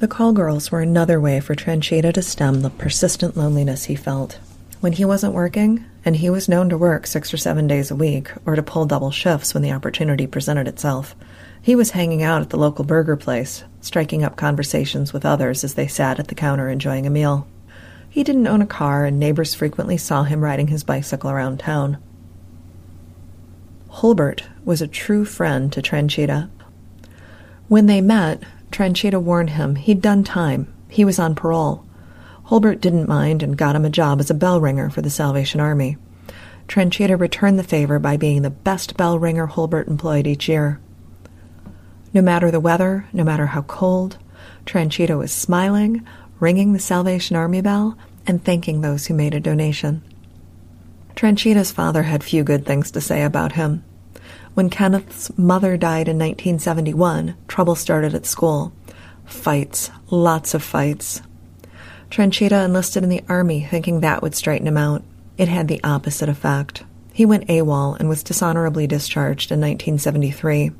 The 0.00 0.08
call 0.08 0.32
girls 0.32 0.72
were 0.72 0.80
another 0.80 1.20
way 1.20 1.38
for 1.38 1.54
Tranchita 1.54 2.12
to 2.14 2.22
stem 2.22 2.62
the 2.62 2.70
persistent 2.70 3.36
loneliness 3.36 3.84
he 3.84 3.94
felt. 3.94 4.40
When 4.80 4.92
he 4.92 5.04
wasn't 5.04 5.34
working, 5.34 5.84
and 6.04 6.16
he 6.16 6.28
was 6.28 6.48
known 6.48 6.68
to 6.70 6.76
work 6.76 7.06
six 7.06 7.32
or 7.32 7.36
seven 7.36 7.68
days 7.68 7.92
a 7.92 7.96
week, 7.96 8.32
or 8.44 8.56
to 8.56 8.62
pull 8.62 8.86
double 8.86 9.12
shifts 9.12 9.54
when 9.54 9.62
the 9.62 9.70
opportunity 9.70 10.26
presented 10.26 10.66
itself, 10.66 11.14
he 11.62 11.76
was 11.76 11.92
hanging 11.92 12.24
out 12.24 12.42
at 12.42 12.50
the 12.50 12.58
local 12.58 12.84
burger 12.84 13.16
place, 13.16 13.62
striking 13.80 14.24
up 14.24 14.36
conversations 14.36 15.12
with 15.12 15.24
others 15.24 15.62
as 15.62 15.74
they 15.74 15.86
sat 15.86 16.18
at 16.18 16.26
the 16.26 16.34
counter 16.34 16.68
enjoying 16.68 17.06
a 17.06 17.10
meal. 17.10 17.46
He 18.10 18.24
didn't 18.24 18.48
own 18.48 18.62
a 18.62 18.66
car, 18.66 19.04
and 19.04 19.18
neighbors 19.20 19.54
frequently 19.54 19.96
saw 19.96 20.24
him 20.24 20.42
riding 20.42 20.66
his 20.66 20.82
bicycle 20.82 21.30
around 21.30 21.60
town. 21.60 21.98
Holbert 23.88 24.42
was 24.64 24.82
a 24.82 24.88
true 24.88 25.24
friend 25.24 25.72
to 25.72 25.80
Tranchita. 25.80 26.50
When 27.68 27.86
they 27.86 28.00
met, 28.00 28.42
Tranchita 28.74 29.22
warned 29.22 29.50
him 29.50 29.76
he'd 29.76 30.02
done 30.02 30.24
time. 30.24 30.66
He 30.88 31.04
was 31.04 31.20
on 31.20 31.36
parole. 31.36 31.86
Holbert 32.46 32.80
didn't 32.80 33.06
mind 33.06 33.40
and 33.40 33.56
got 33.56 33.76
him 33.76 33.84
a 33.84 33.88
job 33.88 34.18
as 34.18 34.30
a 34.30 34.34
bell 34.34 34.60
ringer 34.60 34.90
for 34.90 35.00
the 35.00 35.10
Salvation 35.10 35.60
Army. 35.60 35.96
Tranchita 36.66 37.16
returned 37.16 37.56
the 37.56 37.62
favor 37.62 38.00
by 38.00 38.16
being 38.16 38.42
the 38.42 38.50
best 38.50 38.96
bell 38.96 39.16
ringer 39.16 39.46
Holbert 39.46 39.86
employed 39.86 40.26
each 40.26 40.48
year. 40.48 40.80
No 42.12 42.20
matter 42.20 42.50
the 42.50 42.58
weather, 42.58 43.06
no 43.12 43.22
matter 43.22 43.46
how 43.46 43.62
cold, 43.62 44.18
Tranchita 44.66 45.16
was 45.16 45.30
smiling, 45.30 46.04
ringing 46.40 46.72
the 46.72 46.80
Salvation 46.80 47.36
Army 47.36 47.60
bell, 47.60 47.96
and 48.26 48.44
thanking 48.44 48.80
those 48.80 49.06
who 49.06 49.14
made 49.14 49.34
a 49.34 49.40
donation. 49.40 50.02
Tranchita's 51.14 51.70
father 51.70 52.02
had 52.02 52.24
few 52.24 52.42
good 52.42 52.66
things 52.66 52.90
to 52.90 53.00
say 53.00 53.22
about 53.22 53.52
him. 53.52 53.84
When 54.54 54.70
Kenneth's 54.70 55.36
mother 55.36 55.76
died 55.76 56.08
in 56.08 56.16
1971, 56.16 57.36
trouble 57.48 57.74
started 57.74 58.14
at 58.14 58.24
school. 58.24 58.72
Fights, 59.24 59.90
lots 60.10 60.54
of 60.54 60.62
fights. 60.62 61.22
Tranchita 62.10 62.64
enlisted 62.64 63.02
in 63.02 63.08
the 63.08 63.24
army 63.28 63.66
thinking 63.68 64.00
that 64.00 64.22
would 64.22 64.34
straighten 64.34 64.68
him 64.68 64.76
out. 64.76 65.02
It 65.36 65.48
had 65.48 65.66
the 65.66 65.82
opposite 65.82 66.28
effect. 66.28 66.84
He 67.12 67.26
went 67.26 67.48
AWOL 67.48 67.98
and 67.98 68.08
was 68.08 68.22
dishonorably 68.22 68.86
discharged 68.86 69.50
in 69.50 69.60
1973. 69.60 70.70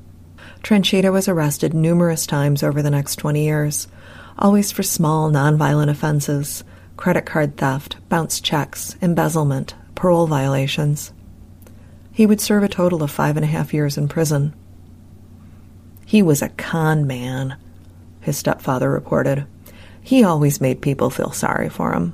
Tranchita 0.63 1.13
was 1.13 1.27
arrested 1.27 1.75
numerous 1.75 2.27
times 2.27 2.63
over 2.63 2.81
the 2.81 2.91
next 2.91 3.17
20 3.17 3.43
years, 3.43 3.89
always 4.39 4.71
for 4.71 4.83
small, 4.83 5.31
nonviolent 5.31 5.91
offenses 5.91 6.63
credit 6.97 7.27
card 7.27 7.57
theft, 7.57 7.97
bounced 8.09 8.45
checks, 8.45 8.97
embezzlement, 9.03 9.75
parole 9.95 10.27
violations. 10.27 11.13
He 12.15 12.27
would 12.27 12.41
serve 12.41 12.63
a 12.63 12.69
total 12.69 13.03
of 13.03 13.11
five 13.11 13.37
and 13.37 13.45
a 13.45 13.49
half 13.49 13.75
years 13.75 13.99
in 13.99 14.07
prison. 14.07 14.55
He 16.07 16.23
was 16.23 16.43
a 16.43 16.49
con 16.51 17.09
man, 17.09 17.57
his 18.21 18.39
stepfather 18.39 18.89
reported. 18.89 19.47
He 20.01 20.23
always 20.23 20.61
made 20.61 20.81
people 20.81 21.11
feel 21.11 21.33
sorry 21.33 21.69
for 21.69 21.93
him. 21.93 22.13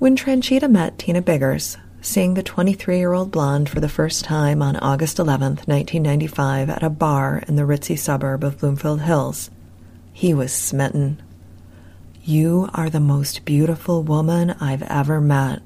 When 0.00 0.16
Tranchita 0.16 0.68
met 0.68 0.98
Tina 0.98 1.22
Biggars, 1.22 1.76
seeing 2.00 2.34
the 2.34 2.42
23 2.42 2.98
year 2.98 3.12
old 3.12 3.30
blonde 3.30 3.68
for 3.68 3.78
the 3.78 3.88
first 3.88 4.24
time 4.24 4.60
on 4.60 4.74
August 4.76 5.20
11, 5.20 5.58
1995, 5.66 6.70
at 6.70 6.82
a 6.82 6.90
bar 6.90 7.44
in 7.46 7.54
the 7.54 7.62
ritzy 7.62 7.96
suburb 7.96 8.42
of 8.42 8.58
Bloomfield 8.58 9.02
Hills, 9.02 9.50
he 10.12 10.34
was 10.34 10.52
smitten. 10.52 11.22
You 12.24 12.68
are 12.74 12.90
the 12.90 12.98
most 12.98 13.44
beautiful 13.44 14.02
woman 14.02 14.50
I've 14.60 14.82
ever 14.82 15.20
met. 15.20 15.62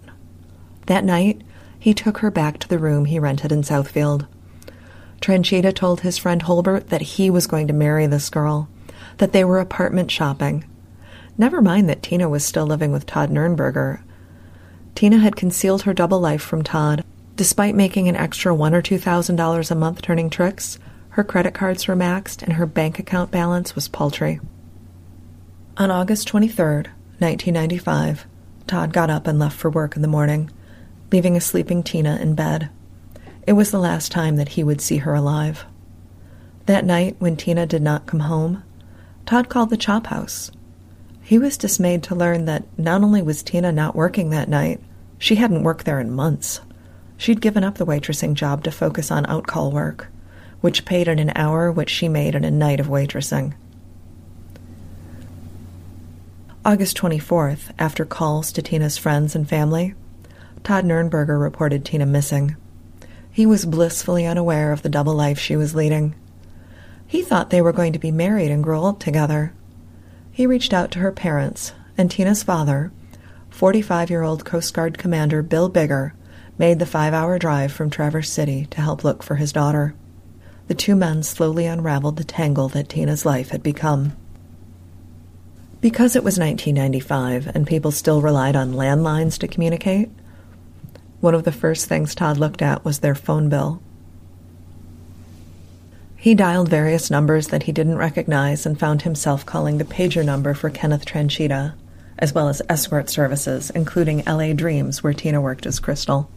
That 0.86 1.04
night, 1.04 1.40
he 1.82 1.92
took 1.92 2.18
her 2.18 2.30
back 2.30 2.60
to 2.60 2.68
the 2.68 2.78
room 2.78 3.06
he 3.06 3.18
rented 3.18 3.50
in 3.50 3.60
Southfield. 3.60 4.28
Tranchita 5.20 5.74
told 5.74 6.02
his 6.02 6.16
friend 6.16 6.42
Holbert 6.42 6.90
that 6.90 7.00
he 7.02 7.28
was 7.28 7.48
going 7.48 7.66
to 7.66 7.72
marry 7.72 8.06
this 8.06 8.30
girl, 8.30 8.68
that 9.18 9.32
they 9.32 9.42
were 9.42 9.58
apartment 9.58 10.08
shopping. 10.08 10.64
Never 11.36 11.60
mind 11.60 11.88
that 11.88 12.00
Tina 12.00 12.28
was 12.28 12.44
still 12.44 12.66
living 12.68 12.92
with 12.92 13.04
Todd 13.04 13.30
Nurnberger. 13.30 14.00
Tina 14.94 15.18
had 15.18 15.34
concealed 15.34 15.82
her 15.82 15.92
double 15.92 16.20
life 16.20 16.40
from 16.40 16.62
Todd. 16.62 17.04
Despite 17.34 17.74
making 17.74 18.06
an 18.06 18.14
extra 18.14 18.54
one 18.54 18.76
or 18.76 18.82
two 18.82 18.98
thousand 18.98 19.34
dollars 19.34 19.72
a 19.72 19.74
month 19.74 20.02
turning 20.02 20.30
tricks, 20.30 20.78
her 21.08 21.24
credit 21.24 21.52
cards 21.52 21.88
were 21.88 21.96
maxed 21.96 22.44
and 22.44 22.52
her 22.52 22.66
bank 22.66 23.00
account 23.00 23.32
balance 23.32 23.74
was 23.74 23.88
paltry. 23.88 24.38
On 25.76 25.90
August 25.90 26.28
23, 26.28 26.64
1995, 27.18 28.24
Todd 28.68 28.92
got 28.92 29.10
up 29.10 29.26
and 29.26 29.40
left 29.40 29.56
for 29.56 29.68
work 29.68 29.96
in 29.96 30.02
the 30.02 30.06
morning, 30.06 30.48
leaving 31.12 31.36
a 31.36 31.40
sleeping 31.40 31.82
Tina 31.82 32.16
in 32.16 32.34
bed. 32.34 32.70
It 33.46 33.52
was 33.52 33.70
the 33.70 33.78
last 33.78 34.10
time 34.10 34.36
that 34.36 34.50
he 34.50 34.64
would 34.64 34.80
see 34.80 34.98
her 34.98 35.14
alive. 35.14 35.64
That 36.66 36.84
night, 36.84 37.16
when 37.18 37.36
Tina 37.36 37.66
did 37.66 37.82
not 37.82 38.06
come 38.06 38.20
home, 38.20 38.62
Todd 39.26 39.48
called 39.48 39.70
the 39.70 39.76
chop 39.76 40.06
house. 40.06 40.50
He 41.22 41.38
was 41.38 41.56
dismayed 41.56 42.02
to 42.04 42.14
learn 42.14 42.46
that 42.46 42.64
not 42.78 43.02
only 43.02 43.22
was 43.22 43.42
Tina 43.42 43.72
not 43.72 43.94
working 43.96 44.30
that 44.30 44.48
night, 44.48 44.80
she 45.18 45.36
hadn't 45.36 45.62
worked 45.62 45.84
there 45.84 46.00
in 46.00 46.10
months. 46.10 46.60
She'd 47.16 47.40
given 47.40 47.62
up 47.62 47.78
the 47.78 47.86
waitressing 47.86 48.34
job 48.34 48.64
to 48.64 48.72
focus 48.72 49.10
on 49.10 49.24
outcall 49.26 49.72
work, 49.72 50.08
which 50.60 50.84
paid 50.84 51.08
in 51.08 51.18
an 51.18 51.32
hour 51.36 51.70
what 51.70 51.88
she 51.88 52.08
made 52.08 52.34
in 52.34 52.44
a 52.44 52.50
night 52.50 52.80
of 52.80 52.88
waitressing. 52.88 53.54
August 56.64 56.96
24th, 56.96 57.72
after 57.78 58.04
calls 58.04 58.52
to 58.52 58.62
Tina's 58.62 58.96
friends 58.96 59.34
and 59.34 59.48
family, 59.48 59.94
Todd 60.64 60.84
Nurnberger 60.84 61.40
reported 61.40 61.84
Tina 61.84 62.06
missing. 62.06 62.56
He 63.30 63.46
was 63.46 63.64
blissfully 63.64 64.26
unaware 64.26 64.72
of 64.72 64.82
the 64.82 64.88
double 64.88 65.14
life 65.14 65.38
she 65.38 65.56
was 65.56 65.74
leading. 65.74 66.14
He 67.06 67.22
thought 67.22 67.50
they 67.50 67.62
were 67.62 67.72
going 67.72 67.92
to 67.92 67.98
be 67.98 68.10
married 68.10 68.50
and 68.50 68.62
grow 68.62 68.84
old 68.84 69.00
together. 69.00 69.52
He 70.30 70.46
reached 70.46 70.72
out 70.72 70.90
to 70.92 70.98
her 71.00 71.12
parents 71.12 71.72
and 71.98 72.10
Tina's 72.10 72.42
father, 72.42 72.92
45 73.50 74.10
year 74.10 74.22
old 74.22 74.44
Coast 74.44 74.72
Guard 74.72 74.98
Commander 74.98 75.42
Bill 75.42 75.68
Biggar, 75.68 76.12
made 76.58 76.78
the 76.78 76.86
five 76.86 77.12
hour 77.12 77.38
drive 77.38 77.72
from 77.72 77.90
Traverse 77.90 78.30
City 78.30 78.66
to 78.70 78.80
help 78.80 79.04
look 79.04 79.22
for 79.22 79.36
his 79.36 79.52
daughter. 79.52 79.94
The 80.68 80.74
two 80.74 80.96
men 80.96 81.22
slowly 81.22 81.66
unraveled 81.66 82.16
the 82.16 82.24
tangle 82.24 82.68
that 82.68 82.88
Tina's 82.88 83.26
life 83.26 83.50
had 83.50 83.62
become. 83.62 84.16
Because 85.80 86.14
it 86.14 86.22
was 86.22 86.38
1995 86.38 87.48
and 87.54 87.66
people 87.66 87.90
still 87.90 88.22
relied 88.22 88.54
on 88.54 88.72
landlines 88.72 89.36
to 89.38 89.48
communicate, 89.48 90.10
one 91.22 91.36
of 91.36 91.44
the 91.44 91.52
first 91.52 91.86
things 91.86 92.16
Todd 92.16 92.36
looked 92.36 92.60
at 92.60 92.84
was 92.84 92.98
their 92.98 93.14
phone 93.14 93.48
bill. 93.48 93.80
He 96.16 96.34
dialed 96.34 96.68
various 96.68 97.12
numbers 97.12 97.48
that 97.48 97.62
he 97.62 97.72
didn't 97.72 97.96
recognize 97.96 98.66
and 98.66 98.78
found 98.78 99.02
himself 99.02 99.46
calling 99.46 99.78
the 99.78 99.84
pager 99.84 100.24
number 100.24 100.52
for 100.52 100.68
Kenneth 100.68 101.06
Tranchita, 101.06 101.74
as 102.18 102.32
well 102.32 102.48
as 102.48 102.60
escort 102.68 103.08
services, 103.08 103.70
including 103.70 104.24
LA 104.26 104.52
Dreams, 104.52 105.04
where 105.04 105.12
Tina 105.12 105.40
worked 105.40 105.64
as 105.64 105.78
Crystal. 105.78 106.28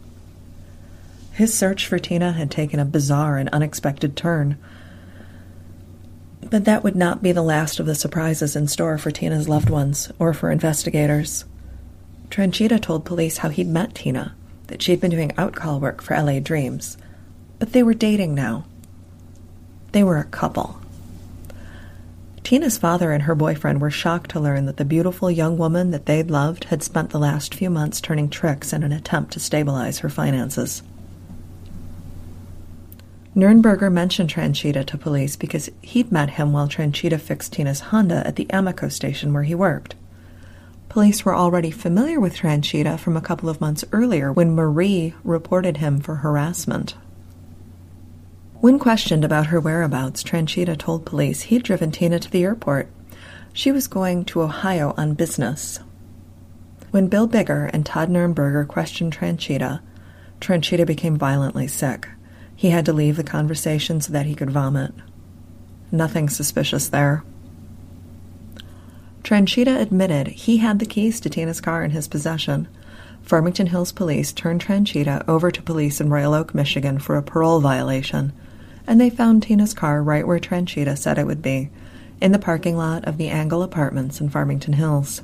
His 1.32 1.52
search 1.52 1.84
for 1.84 1.98
Tina 1.98 2.32
had 2.32 2.52
taken 2.52 2.78
a 2.78 2.84
bizarre 2.84 3.38
and 3.38 3.48
unexpected 3.48 4.16
turn. 4.16 4.56
But 6.48 6.64
that 6.64 6.84
would 6.84 6.96
not 6.96 7.24
be 7.24 7.32
the 7.32 7.42
last 7.42 7.80
of 7.80 7.86
the 7.86 7.96
surprises 7.96 8.54
in 8.54 8.68
store 8.68 8.98
for 8.98 9.10
Tina's 9.10 9.48
loved 9.48 9.68
ones 9.68 10.12
or 10.20 10.32
for 10.32 10.52
investigators. 10.52 11.44
Tranchita 12.30 12.80
told 12.80 13.04
police 13.04 13.38
how 13.38 13.48
he'd 13.48 13.66
met 13.66 13.96
Tina, 13.96 14.35
that 14.68 14.82
she'd 14.82 15.00
been 15.00 15.10
doing 15.10 15.30
outcall 15.30 15.80
work 15.80 16.02
for 16.02 16.16
LA 16.16 16.40
Dreams, 16.40 16.96
but 17.58 17.72
they 17.72 17.82
were 17.82 17.94
dating 17.94 18.34
now. 18.34 18.66
They 19.92 20.02
were 20.02 20.18
a 20.18 20.24
couple. 20.24 20.80
Tina's 22.42 22.78
father 22.78 23.10
and 23.10 23.24
her 23.24 23.34
boyfriend 23.34 23.80
were 23.80 23.90
shocked 23.90 24.30
to 24.30 24.40
learn 24.40 24.66
that 24.66 24.76
the 24.76 24.84
beautiful 24.84 25.30
young 25.30 25.58
woman 25.58 25.90
that 25.90 26.06
they'd 26.06 26.30
loved 26.30 26.64
had 26.64 26.82
spent 26.82 27.10
the 27.10 27.18
last 27.18 27.54
few 27.54 27.70
months 27.70 28.00
turning 28.00 28.30
tricks 28.30 28.72
in 28.72 28.84
an 28.84 28.92
attempt 28.92 29.32
to 29.32 29.40
stabilize 29.40 29.98
her 29.98 30.08
finances. 30.08 30.82
Nurnberger 33.34 33.92
mentioned 33.92 34.30
Tranchita 34.30 34.86
to 34.86 34.96
police 34.96 35.34
because 35.36 35.68
he'd 35.82 36.12
met 36.12 36.30
him 36.30 36.52
while 36.52 36.68
Tranchita 36.68 37.20
fixed 37.20 37.52
Tina's 37.52 37.80
Honda 37.80 38.26
at 38.26 38.36
the 38.36 38.46
Amoco 38.46 38.90
station 38.90 39.32
where 39.32 39.42
he 39.42 39.54
worked. 39.54 39.94
Police 40.88 41.24
were 41.24 41.34
already 41.34 41.70
familiar 41.70 42.18
with 42.20 42.36
Tranchita 42.36 42.98
from 42.98 43.16
a 43.16 43.20
couple 43.20 43.48
of 43.48 43.60
months 43.60 43.84
earlier 43.92 44.32
when 44.32 44.54
Marie 44.54 45.14
reported 45.24 45.76
him 45.78 46.00
for 46.00 46.16
harassment. 46.16 46.94
When 48.60 48.78
questioned 48.78 49.24
about 49.24 49.46
her 49.46 49.60
whereabouts, 49.60 50.22
Tranchita 50.22 50.78
told 50.78 51.04
police 51.04 51.42
he'd 51.42 51.62
driven 51.62 51.90
Tina 51.90 52.18
to 52.18 52.30
the 52.30 52.44
airport. 52.44 52.88
She 53.52 53.70
was 53.70 53.86
going 53.86 54.24
to 54.26 54.42
Ohio 54.42 54.94
on 54.96 55.14
business. 55.14 55.80
When 56.90 57.08
Bill 57.08 57.28
Biggar 57.28 57.70
and 57.72 57.84
Todd 57.84 58.08
Nurnberger 58.08 58.66
questioned 58.66 59.14
Tranchita, 59.14 59.80
Tranchita 60.40 60.86
became 60.86 61.16
violently 61.16 61.66
sick. 61.66 62.08
He 62.54 62.70
had 62.70 62.86
to 62.86 62.92
leave 62.92 63.16
the 63.16 63.24
conversation 63.24 64.00
so 64.00 64.12
that 64.12 64.26
he 64.26 64.34
could 64.34 64.50
vomit. 64.50 64.94
Nothing 65.92 66.28
suspicious 66.28 66.88
there. 66.88 67.22
Tranchita 69.26 69.80
admitted 69.80 70.28
he 70.28 70.58
had 70.58 70.78
the 70.78 70.86
keys 70.86 71.20
to 71.20 71.28
Tina's 71.28 71.60
car 71.60 71.82
in 71.82 71.90
his 71.90 72.06
possession. 72.06 72.68
Farmington 73.22 73.66
Hills 73.66 73.90
police 73.90 74.32
turned 74.32 74.64
Tranchita 74.64 75.24
over 75.28 75.50
to 75.50 75.62
police 75.62 76.00
in 76.00 76.10
Royal 76.10 76.32
Oak, 76.32 76.54
Michigan 76.54 77.00
for 77.00 77.16
a 77.16 77.22
parole 77.22 77.60
violation 77.60 78.32
and 78.86 79.00
they 79.00 79.10
found 79.10 79.42
Tina's 79.42 79.74
car 79.74 80.02
right 80.02 80.26
where 80.26 80.38
Tranchita 80.38 80.96
said 80.96 81.18
it 81.18 81.26
would 81.26 81.42
be, 81.42 81.70
in 82.20 82.32
the 82.32 82.38
parking 82.38 82.76
lot 82.76 83.04
of 83.04 83.18
the 83.18 83.28
Angle 83.28 83.62
Apartments 83.62 84.20
in 84.20 84.28
Farmington 84.28 84.74
Hills. 84.74 85.22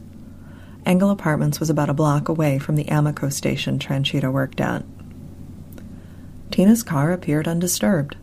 Angle 0.84 1.10
Apartments 1.10 1.60
was 1.60 1.70
about 1.70 1.88
a 1.88 1.94
block 1.94 2.28
away 2.28 2.58
from 2.58 2.74
the 2.74 2.84
Amoco 2.86 3.32
station 3.32 3.78
Tranchita 3.78 4.32
worked 4.32 4.60
at. 4.60 4.84
Tina's 6.50 6.82
car 6.82 7.12
appeared 7.12 7.46
undisturbed. 7.46 8.16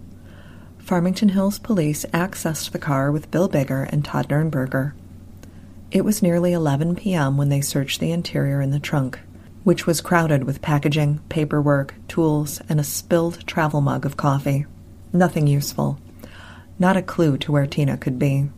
Farmington 0.78 1.30
Hills 1.30 1.58
police 1.58 2.06
accessed 2.14 2.72
the 2.72 2.80
car 2.80 3.12
with 3.12 3.32
Bill 3.32 3.48
Biggar 3.48 3.88
and 3.92 4.04
Todd 4.04 4.28
Nurnberger. 4.28 4.92
It 5.92 6.06
was 6.06 6.22
nearly 6.22 6.54
11 6.54 6.98
p.m. 6.98 7.36
when 7.36 7.50
they 7.50 7.62
searched 7.62 8.00
the 8.00 8.12
interior 8.12 8.62
in 8.62 8.70
the 8.70 8.80
trunk, 8.80 9.20
which 9.64 9.88
was 9.88 10.02
crowded 10.02 10.44
with 10.44 10.62
packaging, 10.62 11.20
paperwork, 11.30 11.96
tools, 12.08 12.62
and 12.70 12.80
a 12.80 12.84
spilled 12.84 13.48
travel 13.48 13.82
mug 13.82 14.06
of 14.06 14.16
coffee. 14.16 14.68
Nothing 15.12 15.48
useful. 15.48 16.00
Not 16.78 16.96
a 16.96 17.02
clue 17.02 17.40
to 17.40 17.52
where 17.52 17.66
Tina 17.66 17.98
could 17.98 18.20
be. 18.20 18.50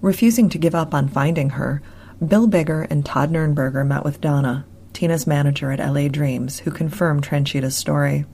Refusing 0.00 0.48
to 0.50 0.58
give 0.58 0.76
up 0.76 0.94
on 0.94 1.08
finding 1.08 1.50
her, 1.50 1.82
Bill 2.24 2.46
Biggar 2.46 2.86
and 2.88 3.04
Todd 3.04 3.32
Nurnberger 3.32 3.84
met 3.84 4.04
with 4.04 4.20
Donna, 4.20 4.64
Tina's 4.92 5.26
manager 5.26 5.72
at 5.72 5.80
LA 5.80 6.06
Dreams, 6.06 6.60
who 6.60 6.70
confirmed 6.70 7.24
Tranchita's 7.24 7.76
story. 7.76 8.24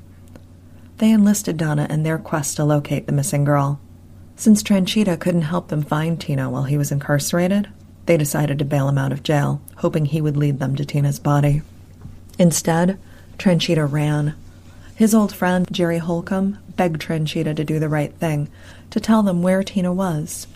They 0.98 1.10
enlisted 1.10 1.56
Donna 1.56 1.86
in 1.88 2.02
their 2.02 2.18
quest 2.18 2.56
to 2.56 2.64
locate 2.64 3.06
the 3.06 3.12
missing 3.12 3.44
girl. 3.44 3.80
Since 4.36 4.62
Tranchita 4.62 5.18
couldn't 5.18 5.42
help 5.42 5.68
them 5.68 5.82
find 5.82 6.20
Tina 6.20 6.50
while 6.50 6.64
he 6.64 6.76
was 6.76 6.90
incarcerated, 6.90 7.68
they 8.06 8.16
decided 8.16 8.58
to 8.58 8.64
bail 8.64 8.88
him 8.88 8.98
out 8.98 9.12
of 9.12 9.22
jail, 9.22 9.60
hoping 9.76 10.06
he 10.06 10.20
would 10.20 10.36
lead 10.36 10.58
them 10.58 10.74
to 10.76 10.84
Tina's 10.84 11.18
body. 11.18 11.62
Instead, 12.38 12.98
Tranchita 13.38 13.90
ran, 13.90 14.34
his 14.94 15.14
old 15.14 15.34
friend, 15.34 15.66
Jerry 15.72 15.98
Holcomb, 15.98 16.58
begged 16.76 17.00
Tranchita 17.00 17.56
to 17.56 17.64
do 17.64 17.78
the 17.78 17.88
right 17.88 18.14
thing, 18.14 18.48
to 18.90 19.00
tell 19.00 19.22
them 19.22 19.42
where 19.42 19.62
Tina 19.62 19.92
was. 19.92 20.46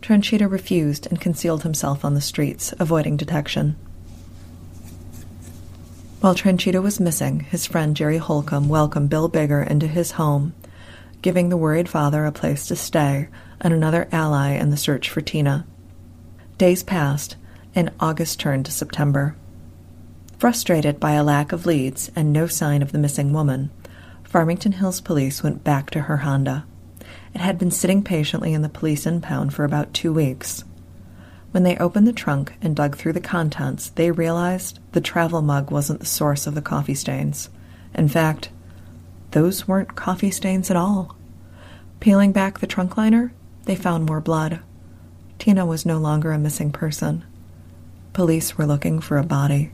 Tranchita 0.00 0.50
refused 0.50 1.06
and 1.06 1.20
concealed 1.20 1.62
himself 1.62 2.04
on 2.04 2.14
the 2.14 2.20
streets, 2.20 2.72
avoiding 2.78 3.16
detection. 3.16 3.76
While 6.20 6.34
Tranchita 6.34 6.80
was 6.82 7.00
missing, 7.00 7.40
his 7.40 7.66
friend 7.66 7.96
Jerry 7.96 8.18
Holcomb 8.18 8.68
welcomed 8.68 9.10
Bill 9.10 9.28
Biggar 9.28 9.68
into 9.68 9.86
his 9.86 10.12
home, 10.12 10.54
giving 11.26 11.48
the 11.48 11.56
worried 11.56 11.88
father 11.88 12.24
a 12.24 12.30
place 12.30 12.68
to 12.68 12.76
stay 12.76 13.26
and 13.60 13.74
another 13.74 14.06
ally 14.12 14.50
in 14.50 14.70
the 14.70 14.76
search 14.76 15.10
for 15.10 15.20
Tina. 15.20 15.66
Days 16.56 16.84
passed, 16.84 17.34
and 17.74 17.90
August 17.98 18.38
turned 18.38 18.64
to 18.64 18.70
September. 18.70 19.34
Frustrated 20.38 21.00
by 21.00 21.14
a 21.14 21.24
lack 21.24 21.50
of 21.50 21.66
leads 21.66 22.12
and 22.14 22.32
no 22.32 22.46
sign 22.46 22.80
of 22.80 22.92
the 22.92 22.98
missing 22.98 23.32
woman, 23.32 23.72
Farmington 24.22 24.70
Hills 24.70 25.00
police 25.00 25.42
went 25.42 25.64
back 25.64 25.90
to 25.90 26.02
her 26.02 26.18
Honda. 26.18 26.64
It 27.34 27.40
had 27.40 27.58
been 27.58 27.72
sitting 27.72 28.04
patiently 28.04 28.52
in 28.52 28.62
the 28.62 28.68
police 28.68 29.04
impound 29.04 29.52
for 29.52 29.64
about 29.64 29.92
two 29.92 30.12
weeks. 30.12 30.62
When 31.50 31.64
they 31.64 31.76
opened 31.78 32.06
the 32.06 32.12
trunk 32.12 32.54
and 32.62 32.76
dug 32.76 32.96
through 32.96 33.14
the 33.14 33.20
contents, 33.20 33.88
they 33.88 34.12
realized 34.12 34.78
the 34.92 35.00
travel 35.00 35.42
mug 35.42 35.72
wasn't 35.72 35.98
the 35.98 36.06
source 36.06 36.46
of 36.46 36.54
the 36.54 36.62
coffee 36.62 36.94
stains. 36.94 37.50
In 37.96 38.06
fact, 38.06 38.50
those 39.32 39.66
weren't 39.66 39.96
coffee 39.96 40.30
stains 40.30 40.70
at 40.70 40.76
all. 40.76 41.15
Peeling 42.00 42.32
back 42.32 42.58
the 42.60 42.66
trunk 42.66 42.96
liner, 42.96 43.32
they 43.64 43.76
found 43.76 44.06
more 44.06 44.20
blood. 44.20 44.60
Tina 45.38 45.66
was 45.66 45.86
no 45.86 45.98
longer 45.98 46.32
a 46.32 46.38
missing 46.38 46.70
person. 46.70 47.24
Police 48.12 48.56
were 48.56 48.66
looking 48.66 49.00
for 49.00 49.18
a 49.18 49.24
body. 49.24 49.70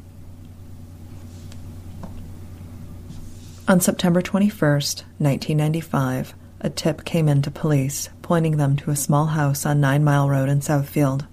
On 3.68 3.80
September 3.80 4.20
21st, 4.20 5.04
1995, 5.18 6.34
a 6.60 6.70
tip 6.70 7.04
came 7.04 7.28
in 7.28 7.42
to 7.42 7.50
police, 7.50 8.08
pointing 8.20 8.56
them 8.56 8.76
to 8.76 8.90
a 8.90 8.96
small 8.96 9.26
house 9.26 9.64
on 9.64 9.80
Nine 9.80 10.02
Mile 10.04 10.28
Road 10.28 10.48
in 10.48 10.60
Southfield. 10.60 11.26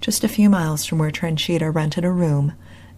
Just 0.00 0.24
a 0.24 0.28
few 0.28 0.48
miles 0.50 0.84
from 0.84 0.98
where 0.98 1.10
Tranchita 1.10 1.74
rented 1.74 2.04
a 2.04 2.10
room, 2.10 2.52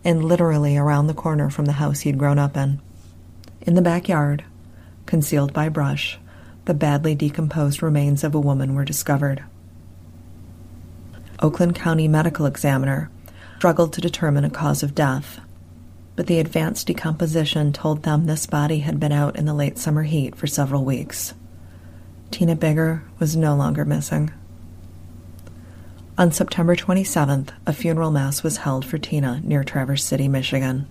and 0.05 0.25
literally 0.25 0.77
around 0.77 1.07
the 1.07 1.15
corner 1.15 1.51
from 1.51 1.67
the 1.67 1.73
house 1.73 2.01
he'd 2.01 2.19
grown 2.19 2.39
up 2.39 2.57
in. 2.57 2.81
In 3.61 3.75
the 3.75 3.83
backyard, 3.83 4.45
concealed 5.07 5.53
by 5.53 5.69
brush, 5.69 6.19
the 6.65 6.75
badly 6.75 7.15
decomposed 7.15 7.83
remains 7.83 8.25
of 8.25 8.35
a 8.35 8.41
woman 8.41 8.75
were 8.75 8.85
discovered. 8.85 9.45
Oakland 11.41 11.75
County 11.75 12.09
Medical 12.09 12.47
Examiner 12.47 13.11
struggled 13.57 13.93
to 13.93 14.01
determine 14.01 14.45
a 14.45 14.51
cause 14.51 14.83
of 14.83 14.95
death 14.95 15.41
but 16.15 16.27
the 16.27 16.39
advanced 16.39 16.87
decomposition 16.87 17.73
told 17.73 18.03
them 18.03 18.27
this 18.27 18.47
body 18.47 18.81
had 18.81 19.01
been 19.01 19.13
out 19.13 19.37
in 19.37 19.47
the 19.47 19.55
late 19.55 19.79
summer 19.79 20.03
heat 20.03 20.37
for 20.37 20.47
several 20.47 20.85
weeks. 20.85 21.35
Tina 22.31 22.57
Biggar 22.57 23.03
was 23.19 23.37
no 23.37 23.55
longer 23.55 23.85
missing. 23.85 24.31
On 26.19 26.31
September 26.31 26.77
27th, 26.77 27.51
a 27.67 27.73
funeral 27.73 28.11
mass 28.11 28.43
was 28.43 28.59
held 28.59 28.85
for 28.85 28.99
Tina 28.99 29.41
near 29.43 29.65
Traverse 29.65 30.05
City, 30.05 30.29
Michigan. 30.29 30.87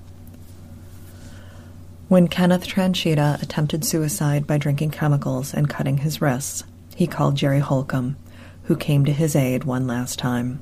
When 2.11 2.27
Kenneth 2.27 2.67
Tranchita 2.67 3.41
attempted 3.41 3.85
suicide 3.85 4.45
by 4.45 4.57
drinking 4.57 4.91
chemicals 4.91 5.53
and 5.53 5.69
cutting 5.69 5.99
his 5.99 6.19
wrists, 6.19 6.65
he 6.93 7.07
called 7.07 7.37
Jerry 7.37 7.59
Holcomb, 7.59 8.17
who 8.63 8.75
came 8.75 9.05
to 9.05 9.13
his 9.13 9.33
aid 9.33 9.63
one 9.63 9.87
last 9.87 10.19
time. 10.19 10.59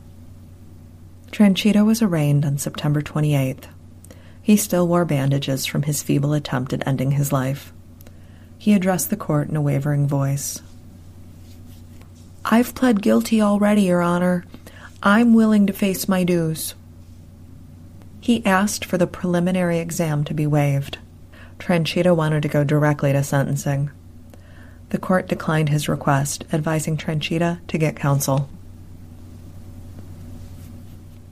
Tranchita 1.32 1.84
was 1.84 2.04
arraigned 2.04 2.46
on 2.46 2.60
September 2.60 3.02
28th 3.02 3.64
he 4.44 4.58
still 4.58 4.88
wore 4.88 5.06
bandages 5.06 5.66
from 5.66 5.84
his 5.84 6.04
feeble 6.04 6.34
attempt 6.34 6.72
at 6.72 6.88
ending 6.88 7.12
his 7.12 7.32
life. 7.32 7.74
He 8.60 8.74
addressed 8.74 9.10
the 9.10 9.18
court 9.18 9.50
in 9.50 9.56
a 9.56 9.62
wavering 9.62 10.08
voice. 10.08 10.62
I've 12.46 12.76
pled 12.76 13.02
guilty 13.02 13.42
already, 13.42 13.84
Your 13.84 14.04
Honor. 14.04 14.46
I'm 15.02 15.34
willing 15.34 15.66
to 15.66 15.74
face 15.74 16.08
my 16.08 16.24
dues. 16.24 16.76
He 18.22 18.46
asked 18.46 18.86
for 18.86 19.00
the 19.00 19.08
preliminary 19.08 19.80
exam 19.80 20.24
to 20.26 20.34
be 20.36 20.46
waived. 20.46 21.00
Tranchita 21.60 22.16
wanted 22.16 22.42
to 22.42 22.50
go 22.50 22.64
directly 22.64 23.14
to 23.14 23.24
sentencing. 23.24 23.92
The 24.90 24.98
court 24.98 25.28
declined 25.28 25.70
his 25.70 25.88
request, 25.88 26.46
advising 26.52 26.98
Tranchita 26.98 27.60
to 27.68 27.78
get 27.78 27.96
counsel. 27.96 28.50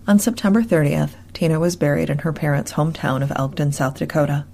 On 0.07 0.19
September 0.19 0.61
30th, 0.61 1.15
Tina 1.33 1.59
was 1.59 1.75
buried 1.75 2.09
in 2.09 2.19
her 2.19 2.31
parents' 2.31 2.73
hometown 2.73 3.23
of 3.23 3.31
Elkton, 3.35 3.71
South 3.71 3.97
Dakota. 3.97 4.45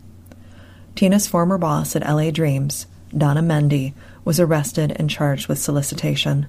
Tina's 0.95 1.27
former 1.27 1.57
boss 1.57 1.95
at 1.95 2.07
LA 2.07 2.31
Dreams, 2.31 2.87
Donna 3.15 3.41
Mendy, 3.41 3.93
was 4.25 4.39
arrested 4.39 4.95
and 4.95 5.09
charged 5.09 5.47
with 5.47 5.59
solicitation. 5.59 6.47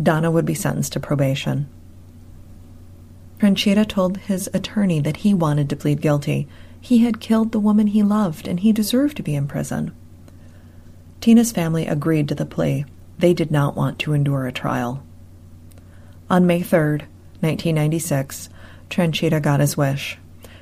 Donna 0.00 0.30
would 0.30 0.44
be 0.44 0.54
sentenced 0.54 0.92
to 0.92 1.00
probation. 1.00 1.68
Tranchita 3.38 3.86
told 3.86 4.18
his 4.18 4.50
attorney 4.52 5.00
that 5.00 5.18
he 5.18 5.32
wanted 5.32 5.70
to 5.70 5.76
plead 5.76 6.00
guilty. 6.00 6.48
He 6.80 6.98
had 6.98 7.20
killed 7.20 7.52
the 7.52 7.60
woman 7.60 7.88
he 7.88 8.02
loved 8.02 8.48
and 8.48 8.60
he 8.60 8.72
deserved 8.72 9.16
to 9.16 9.22
be 9.22 9.34
in 9.34 9.48
prison. 9.48 9.92
Tina's 11.20 11.52
family 11.52 11.86
agreed 11.86 12.28
to 12.28 12.34
the 12.34 12.46
plea. 12.46 12.84
They 13.18 13.34
did 13.34 13.50
not 13.50 13.76
want 13.76 13.98
to 14.00 14.12
endure 14.12 14.46
a 14.46 14.52
trial. 14.52 15.02
On 16.30 16.46
May 16.46 16.62
3, 16.62 16.98
1996, 17.40 18.48
Tranchita 18.90 19.40
got 19.40 19.60
his 19.60 19.76
wish. 19.76 20.18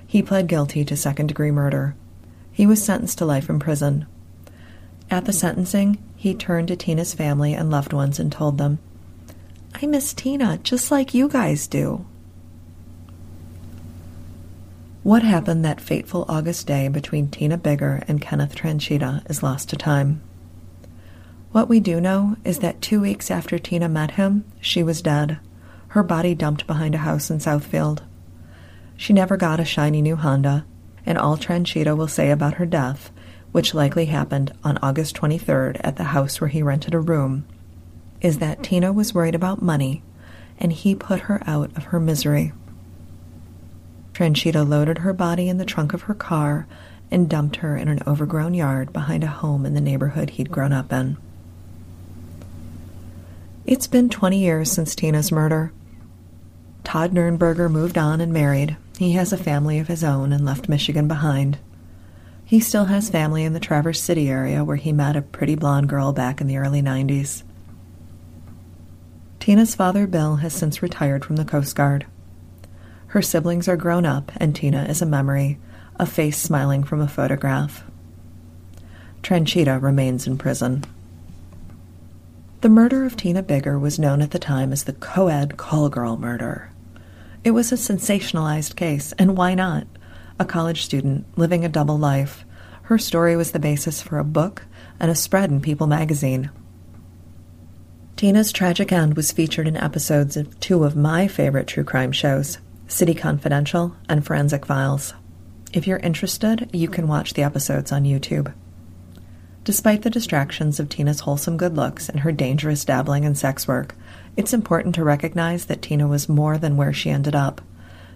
He 0.07 0.23
pled 0.23 0.47
guilty 0.47 0.85
to 0.85 0.97
second 0.97 1.27
degree 1.27 1.51
murder. 1.51 1.95
He 2.53 2.67
was 2.67 2.83
sentenced 2.83 3.19
to 3.19 3.27
life 3.27 3.51
in 3.51 3.59
prison. 3.59 4.07
At 5.11 5.27
the 5.27 5.33
sentencing, 5.33 6.03
he 6.17 6.35
turned 6.35 6.69
to 6.69 6.77
Tina's 6.77 7.15
family 7.15 7.53
and 7.53 7.71
loved 7.71 7.93
ones 7.93 8.19
and 8.19 8.33
told 8.33 8.59
them, 8.59 8.79
I 9.75 9.87
miss 9.87 10.15
Tina 10.15 10.59
just 10.63 10.91
like 10.91 11.13
you 11.13 11.29
guys 11.29 11.67
do. 11.67 12.07
What 15.07 15.23
happened 15.23 15.64
that 15.64 15.81
fateful 15.81 16.25
August 16.29 16.66
day 16.66 16.88
between 16.88 17.29
Tina 17.29 17.57
Biggar 17.57 18.03
and 18.09 18.21
Kenneth 18.21 18.57
Tranchita 18.57 19.23
is 19.31 19.40
lost 19.40 19.69
to 19.69 19.77
time. 19.77 20.21
What 21.53 21.69
we 21.69 21.79
do 21.79 22.01
know 22.01 22.35
is 22.45 22.59
that 22.59 22.83
two 22.83 23.01
weeks 23.01 23.31
after 23.31 23.57
Tina 23.57 23.88
met 23.88 24.11
him, 24.11 24.45
she 24.61 24.83
was 24.83 25.01
dead, 25.01 25.38
her 25.90 26.03
body 26.03 26.35
dumped 26.35 26.66
behind 26.66 26.97
a 26.97 27.07
house 27.07 27.31
in 27.31 27.38
Southfield. 27.38 28.03
She 28.97 29.12
never 29.12 29.37
got 29.37 29.61
a 29.61 29.64
shiny 29.64 30.03
new 30.03 30.16
Honda, 30.16 30.66
and 31.07 31.16
all 31.16 31.37
Tranchita 31.37 31.97
will 31.97 32.09
say 32.09 32.33
about 32.33 32.55
her 32.55 32.66
death, 32.66 33.12
which 33.53 33.75
likely 33.75 34.07
happened 34.07 34.55
on 34.64 34.77
August 34.83 35.14
23rd 35.14 35.81
at 35.85 35.95
the 35.95 36.11
house 36.11 36.40
where 36.40 36.49
he 36.49 36.64
rented 36.64 36.95
a 36.95 36.99
room, 36.99 37.47
is 38.21 38.38
that 38.38 38.64
Tina 38.64 38.92
was 38.92 39.14
worried 39.14 39.37
about 39.37 39.62
money 39.62 40.03
and 40.59 40.73
he 40.73 40.97
put 40.97 41.21
her 41.21 41.40
out 41.47 41.71
of 41.77 41.85
her 41.85 42.01
misery. 42.01 42.53
Tranchita 44.17 44.67
loaded 44.67 44.97
her 44.99 45.13
body 45.13 45.47
in 45.47 45.59
the 45.59 45.67
trunk 45.67 45.93
of 45.93 46.03
her 46.03 46.15
car 46.15 46.67
and 47.11 47.29
dumped 47.29 47.57
her 47.57 47.77
in 47.77 47.89
an 47.89 48.01
overgrown 48.07 48.55
yard 48.55 48.91
behind 48.91 49.23
a 49.23 49.27
home 49.27 49.67
in 49.67 49.75
the 49.75 49.81
neighborhood 49.81 50.31
he'd 50.31 50.51
grown 50.51 50.73
up 50.73 50.91
in. 50.91 51.19
It's 53.67 53.87
been 53.87 54.09
20 54.09 54.39
years 54.39 54.73
since 54.73 54.95
Tina's 54.95 55.31
murder. 55.31 55.71
Todd 56.83 57.13
Nurnberger 57.13 57.71
moved 57.71 57.99
on 57.99 58.23
and 58.23 58.33
married. 58.33 58.79
He 58.97 59.13
has 59.13 59.35
a 59.35 59.37
family 59.37 59.79
of 59.81 59.89
his 59.89 60.03
own 60.03 60.33
and 60.33 60.47
left 60.47 60.67
Michigan 60.67 61.07
behind. 61.07 61.59
He 62.43 62.59
still 62.59 62.87
has 62.87 63.11
family 63.11 63.45
in 63.45 63.53
the 63.53 63.61
Traverse 63.61 64.01
City 64.01 64.31
area 64.31 64.65
where 64.65 64.77
he 64.77 64.93
met 64.93 65.17
a 65.17 65.21
pretty 65.21 65.57
blonde 65.57 65.91
girl 65.91 66.15
back 66.15 66.41
in 66.41 66.47
the 66.47 66.57
early 66.57 66.81
90s. 66.81 67.43
Tina's 69.41 69.75
father, 69.75 70.07
Bill, 70.07 70.37
has 70.37 70.55
since 70.55 70.81
retired 70.81 71.23
from 71.23 71.37
the 71.37 71.45
Coast 71.45 71.77
Guard. 71.77 72.07
Her 73.09 73.23
siblings 73.23 73.69
are 73.69 73.77
grown 73.77 74.05
up, 74.05 74.33
and 74.37 74.55
Tina 74.55 74.85
is 74.85 75.01
a 75.01 75.07
memory, 75.07 75.59
a 75.97 76.07
face 76.07 76.38
smiling 76.38 76.85
from 76.85 77.01
a 77.01 77.09
photograph. 77.09 77.85
Tranchita 79.23 79.81
remains 79.81 80.27
in 80.27 80.38
prison. 80.38 80.85
The 82.61 82.69
murder 82.69 83.05
of 83.05 83.16
Tina 83.16 83.42
Biggar 83.42 83.81
was 83.81 83.99
known 83.99 84.23
at 84.23 84.33
the 84.33 84.38
time 84.38 84.73
as 84.73 84.85
the 84.85 84.92
co-ed 84.92 85.57
call 85.57 85.88
girl 85.88 86.16
murder. 86.16 86.71
It 87.45 87.53
was 87.53 87.71
a 87.71 87.77
sensationalized 87.77 88.77
case, 88.77 89.12
and 89.19 89.37
why 89.37 89.55
not? 89.55 89.87
A 90.38 90.45
college 90.45 90.85
student 90.85 91.27
living 91.38 91.64
a 91.64 91.69
double 91.69 91.99
life. 91.99 92.45
Her 92.83 92.99
story 92.99 93.37
was 93.37 93.53
the 93.53 93.59
basis 93.59 94.03
for 94.03 94.19
a 94.19 94.25
book 94.25 94.64
and 94.99 95.11
a 95.11 95.14
spread 95.14 95.51
in 95.51 95.61
People 95.61 95.87
magazine. 95.87 96.51
Tina's 98.16 98.51
tragic 98.53 98.92
end 98.92 99.14
was 99.14 99.33
featured 99.33 99.69
in 99.69 99.77
episodes 99.77 100.37
of 100.37 100.59
two 100.59 100.85
of 100.85 100.97
my 100.97 101.29
favorite 101.29 101.66
true 101.66 101.85
crime 101.85 102.12
shows, 102.12 102.59
City 102.88 103.14
Confidential, 103.14 103.96
and 104.09 104.25
Forensic 104.25 104.64
Files. 104.64 105.12
If 105.72 105.87
you're 105.87 105.99
interested, 105.99 106.70
you 106.72 106.88
can 106.88 107.09
watch 107.09 107.35
the 107.35 107.42
episodes 107.42 107.90
on 107.90 108.05
YouTube. 108.05 108.55
Despite 109.64 110.03
the 110.03 110.11
distractions 110.11 110.79
of 110.79 110.88
Tina's 110.88 111.20
wholesome 111.20 111.57
good 111.57 111.75
looks 111.75 112.09
and 112.09 112.20
her 112.20 112.31
dangerous 112.31 112.85
dabbling 112.85 113.25
in 113.25 113.35
sex 113.35 113.66
work, 113.66 113.96
it's 114.37 114.55
important 114.55 114.94
to 114.94 115.05
recognize 115.05 115.64
that 115.64 115.83
Tina 115.83 116.07
was 116.07 116.29
more 116.29 116.59
than 116.59 116.77
where 116.77 116.92
she 116.92 117.11
ended 117.11 117.35
up. 117.35 117.61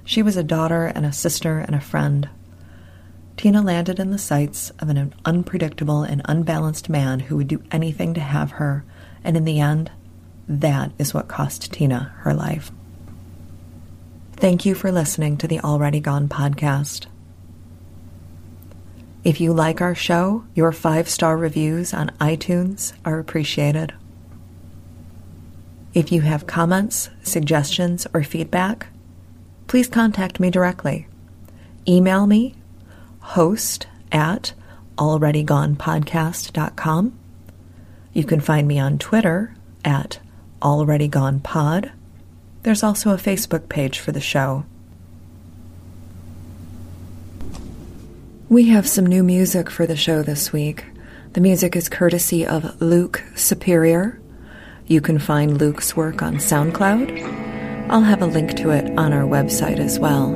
She 0.05 0.23
was 0.23 0.37
a 0.37 0.45
daughter 0.45 0.87
and 0.87 1.05
a 1.05 1.13
sister 1.13 1.59
and 1.59 1.75
a 1.75 1.81
friend. 1.81 2.29
Tina 3.37 3.63
landed 3.63 3.99
in 3.99 4.13
the 4.13 4.19
sights 4.19 4.71
of 4.79 4.89
an 4.89 5.13
unpredictable 5.25 6.05
and 6.05 6.23
unbalanced 6.27 6.89
man 6.89 7.21
who 7.21 7.37
would 7.37 7.49
do 7.49 7.63
anything 7.73 8.15
to 8.15 8.21
have 8.21 8.53
her, 8.53 8.85
and 9.25 9.37
in 9.37 9.45
the 9.45 9.59
end, 9.59 9.91
that 10.49 10.93
is 10.99 11.13
what 11.13 11.27
cost 11.27 11.73
Tina 11.73 12.15
her 12.19 12.35
life. 12.35 12.71
Thank 14.41 14.65
you 14.65 14.75
for 14.75 14.91
listening 14.91 15.37
to 15.37 15.47
the 15.47 15.61
Already 15.61 16.01
Gone 16.01 16.27
podcast. 16.27 17.05
If 19.23 19.39
you 19.39 19.53
like 19.53 19.83
our 19.83 19.95
show, 19.95 20.47
your 20.55 20.73
five 20.73 21.11
star 21.11 21.37
reviews 21.37 21.93
on 21.93 22.09
iTunes 22.19 22.95
are 23.05 23.19
appreciated. 23.19 23.93
If 25.93 26.11
you 26.11 26.23
have 26.23 26.47
comments, 26.47 27.11
suggestions, 27.23 28.07
or 28.15 28.23
feedback, 28.23 28.87
please 29.67 29.89
contact 29.89 30.41
me 30.41 30.49
directly. 30.49 31.07
Email 31.87 32.27
me, 32.27 32.55
host 33.19 33.89
at 34.11 34.55
alreadygonepodcast.com. 34.97 37.19
You 38.15 38.25
can 38.25 38.41
find 38.41 38.67
me 38.67 38.79
on 38.79 38.97
Twitter 38.97 39.55
at 39.85 40.19
alreadygonepod 40.63 41.91
there's 42.63 42.83
also 42.83 43.11
a 43.11 43.17
Facebook 43.17 43.69
page 43.69 43.99
for 43.99 44.13
the 44.13 44.21
show. 44.21 44.65
We 48.49 48.69
have 48.69 48.89
some 48.89 49.07
new 49.07 49.23
music 49.23 49.71
for 49.71 49.87
the 49.87 49.97
show 49.97 50.23
this 50.23 50.53
week. 50.53 50.85
The 51.35 51.41
music 51.41 51.77
is 51.77 51.89
courtesy 51.89 52.45
of 52.45 52.81
Luke 52.83 53.23
Superior. 53.37 54.21
You 54.87 55.01
can 55.01 55.21
find 55.21 55.61
Luke's 55.61 55.97
work 55.97 56.21
on 56.21 56.35
SoundCloud. 56.35 57.89
I'll 57.89 58.03
have 58.03 58.23
a 58.23 58.27
link 58.27 58.57
to 58.57 58.71
it 58.71 58.87
on 58.99 59.13
our 59.13 59.23
website 59.23 59.79
as 59.79 60.01
well. 60.01 60.31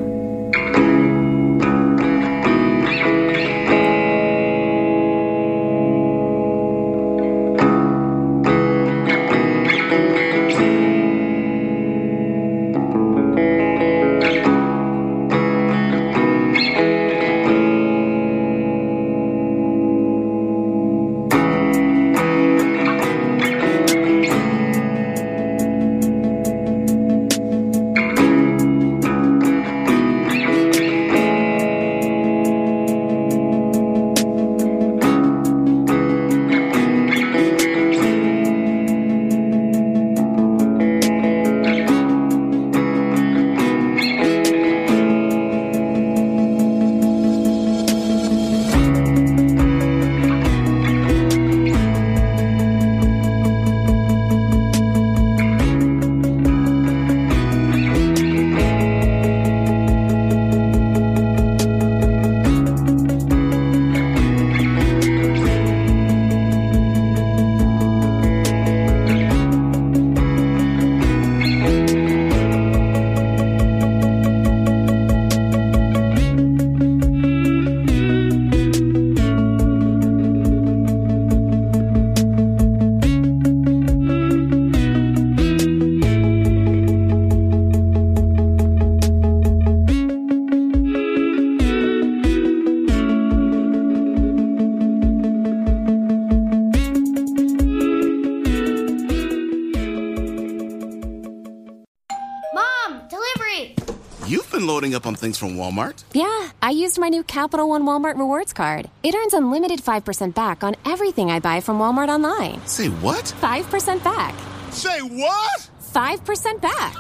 Walmart. 105.65 106.05
Yeah, 106.13 106.51
I 106.61 106.71
used 106.71 106.99
my 106.99 107.09
new 107.09 107.23
Capital 107.23 107.69
One 107.69 107.85
Walmart 107.85 108.19
Rewards 108.19 108.53
card. 108.53 108.91
It 109.03 109.15
earns 109.15 109.33
unlimited 109.33 109.81
5% 109.81 110.35
back 110.35 110.63
on 110.63 110.77
everything 110.85 111.31
I 111.31 111.41
buy 111.41 111.61
from 111.61 111.79
Walmart 111.79 112.09
online. 112.09 112.65
Say 112.67 112.89
what? 112.89 113.25
5% 113.41 114.05
back. 114.05 114.35
Say 114.71 115.01
what? 115.01 115.71
5% 115.93 116.61
back. 116.61 116.95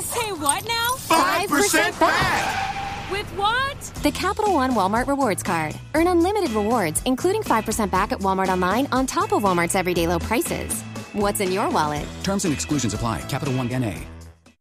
Say 0.00 0.32
what 0.32 0.66
now? 0.66 0.88
5% 1.08 2.00
back! 2.00 3.10
With 3.10 3.26
what? 3.36 3.78
The 4.02 4.12
Capital 4.12 4.54
One 4.54 4.72
Walmart 4.72 5.06
Rewards 5.06 5.42
card. 5.42 5.74
Earn 5.94 6.06
unlimited 6.06 6.50
rewards, 6.52 7.02
including 7.04 7.42
5% 7.42 7.90
back 7.90 8.12
at 8.12 8.20
Walmart 8.20 8.48
online 8.48 8.86
on 8.92 9.06
top 9.06 9.32
of 9.32 9.42
Walmart's 9.42 9.74
everyday 9.74 10.06
low 10.06 10.18
prices. 10.18 10.80
What's 11.12 11.40
in 11.40 11.52
your 11.52 11.68
wallet? 11.68 12.06
Terms 12.22 12.44
and 12.44 12.54
exclusions 12.54 12.94
apply. 12.94 13.22
Capital 13.22 13.54
One 13.54 13.68
NA. 13.68 13.94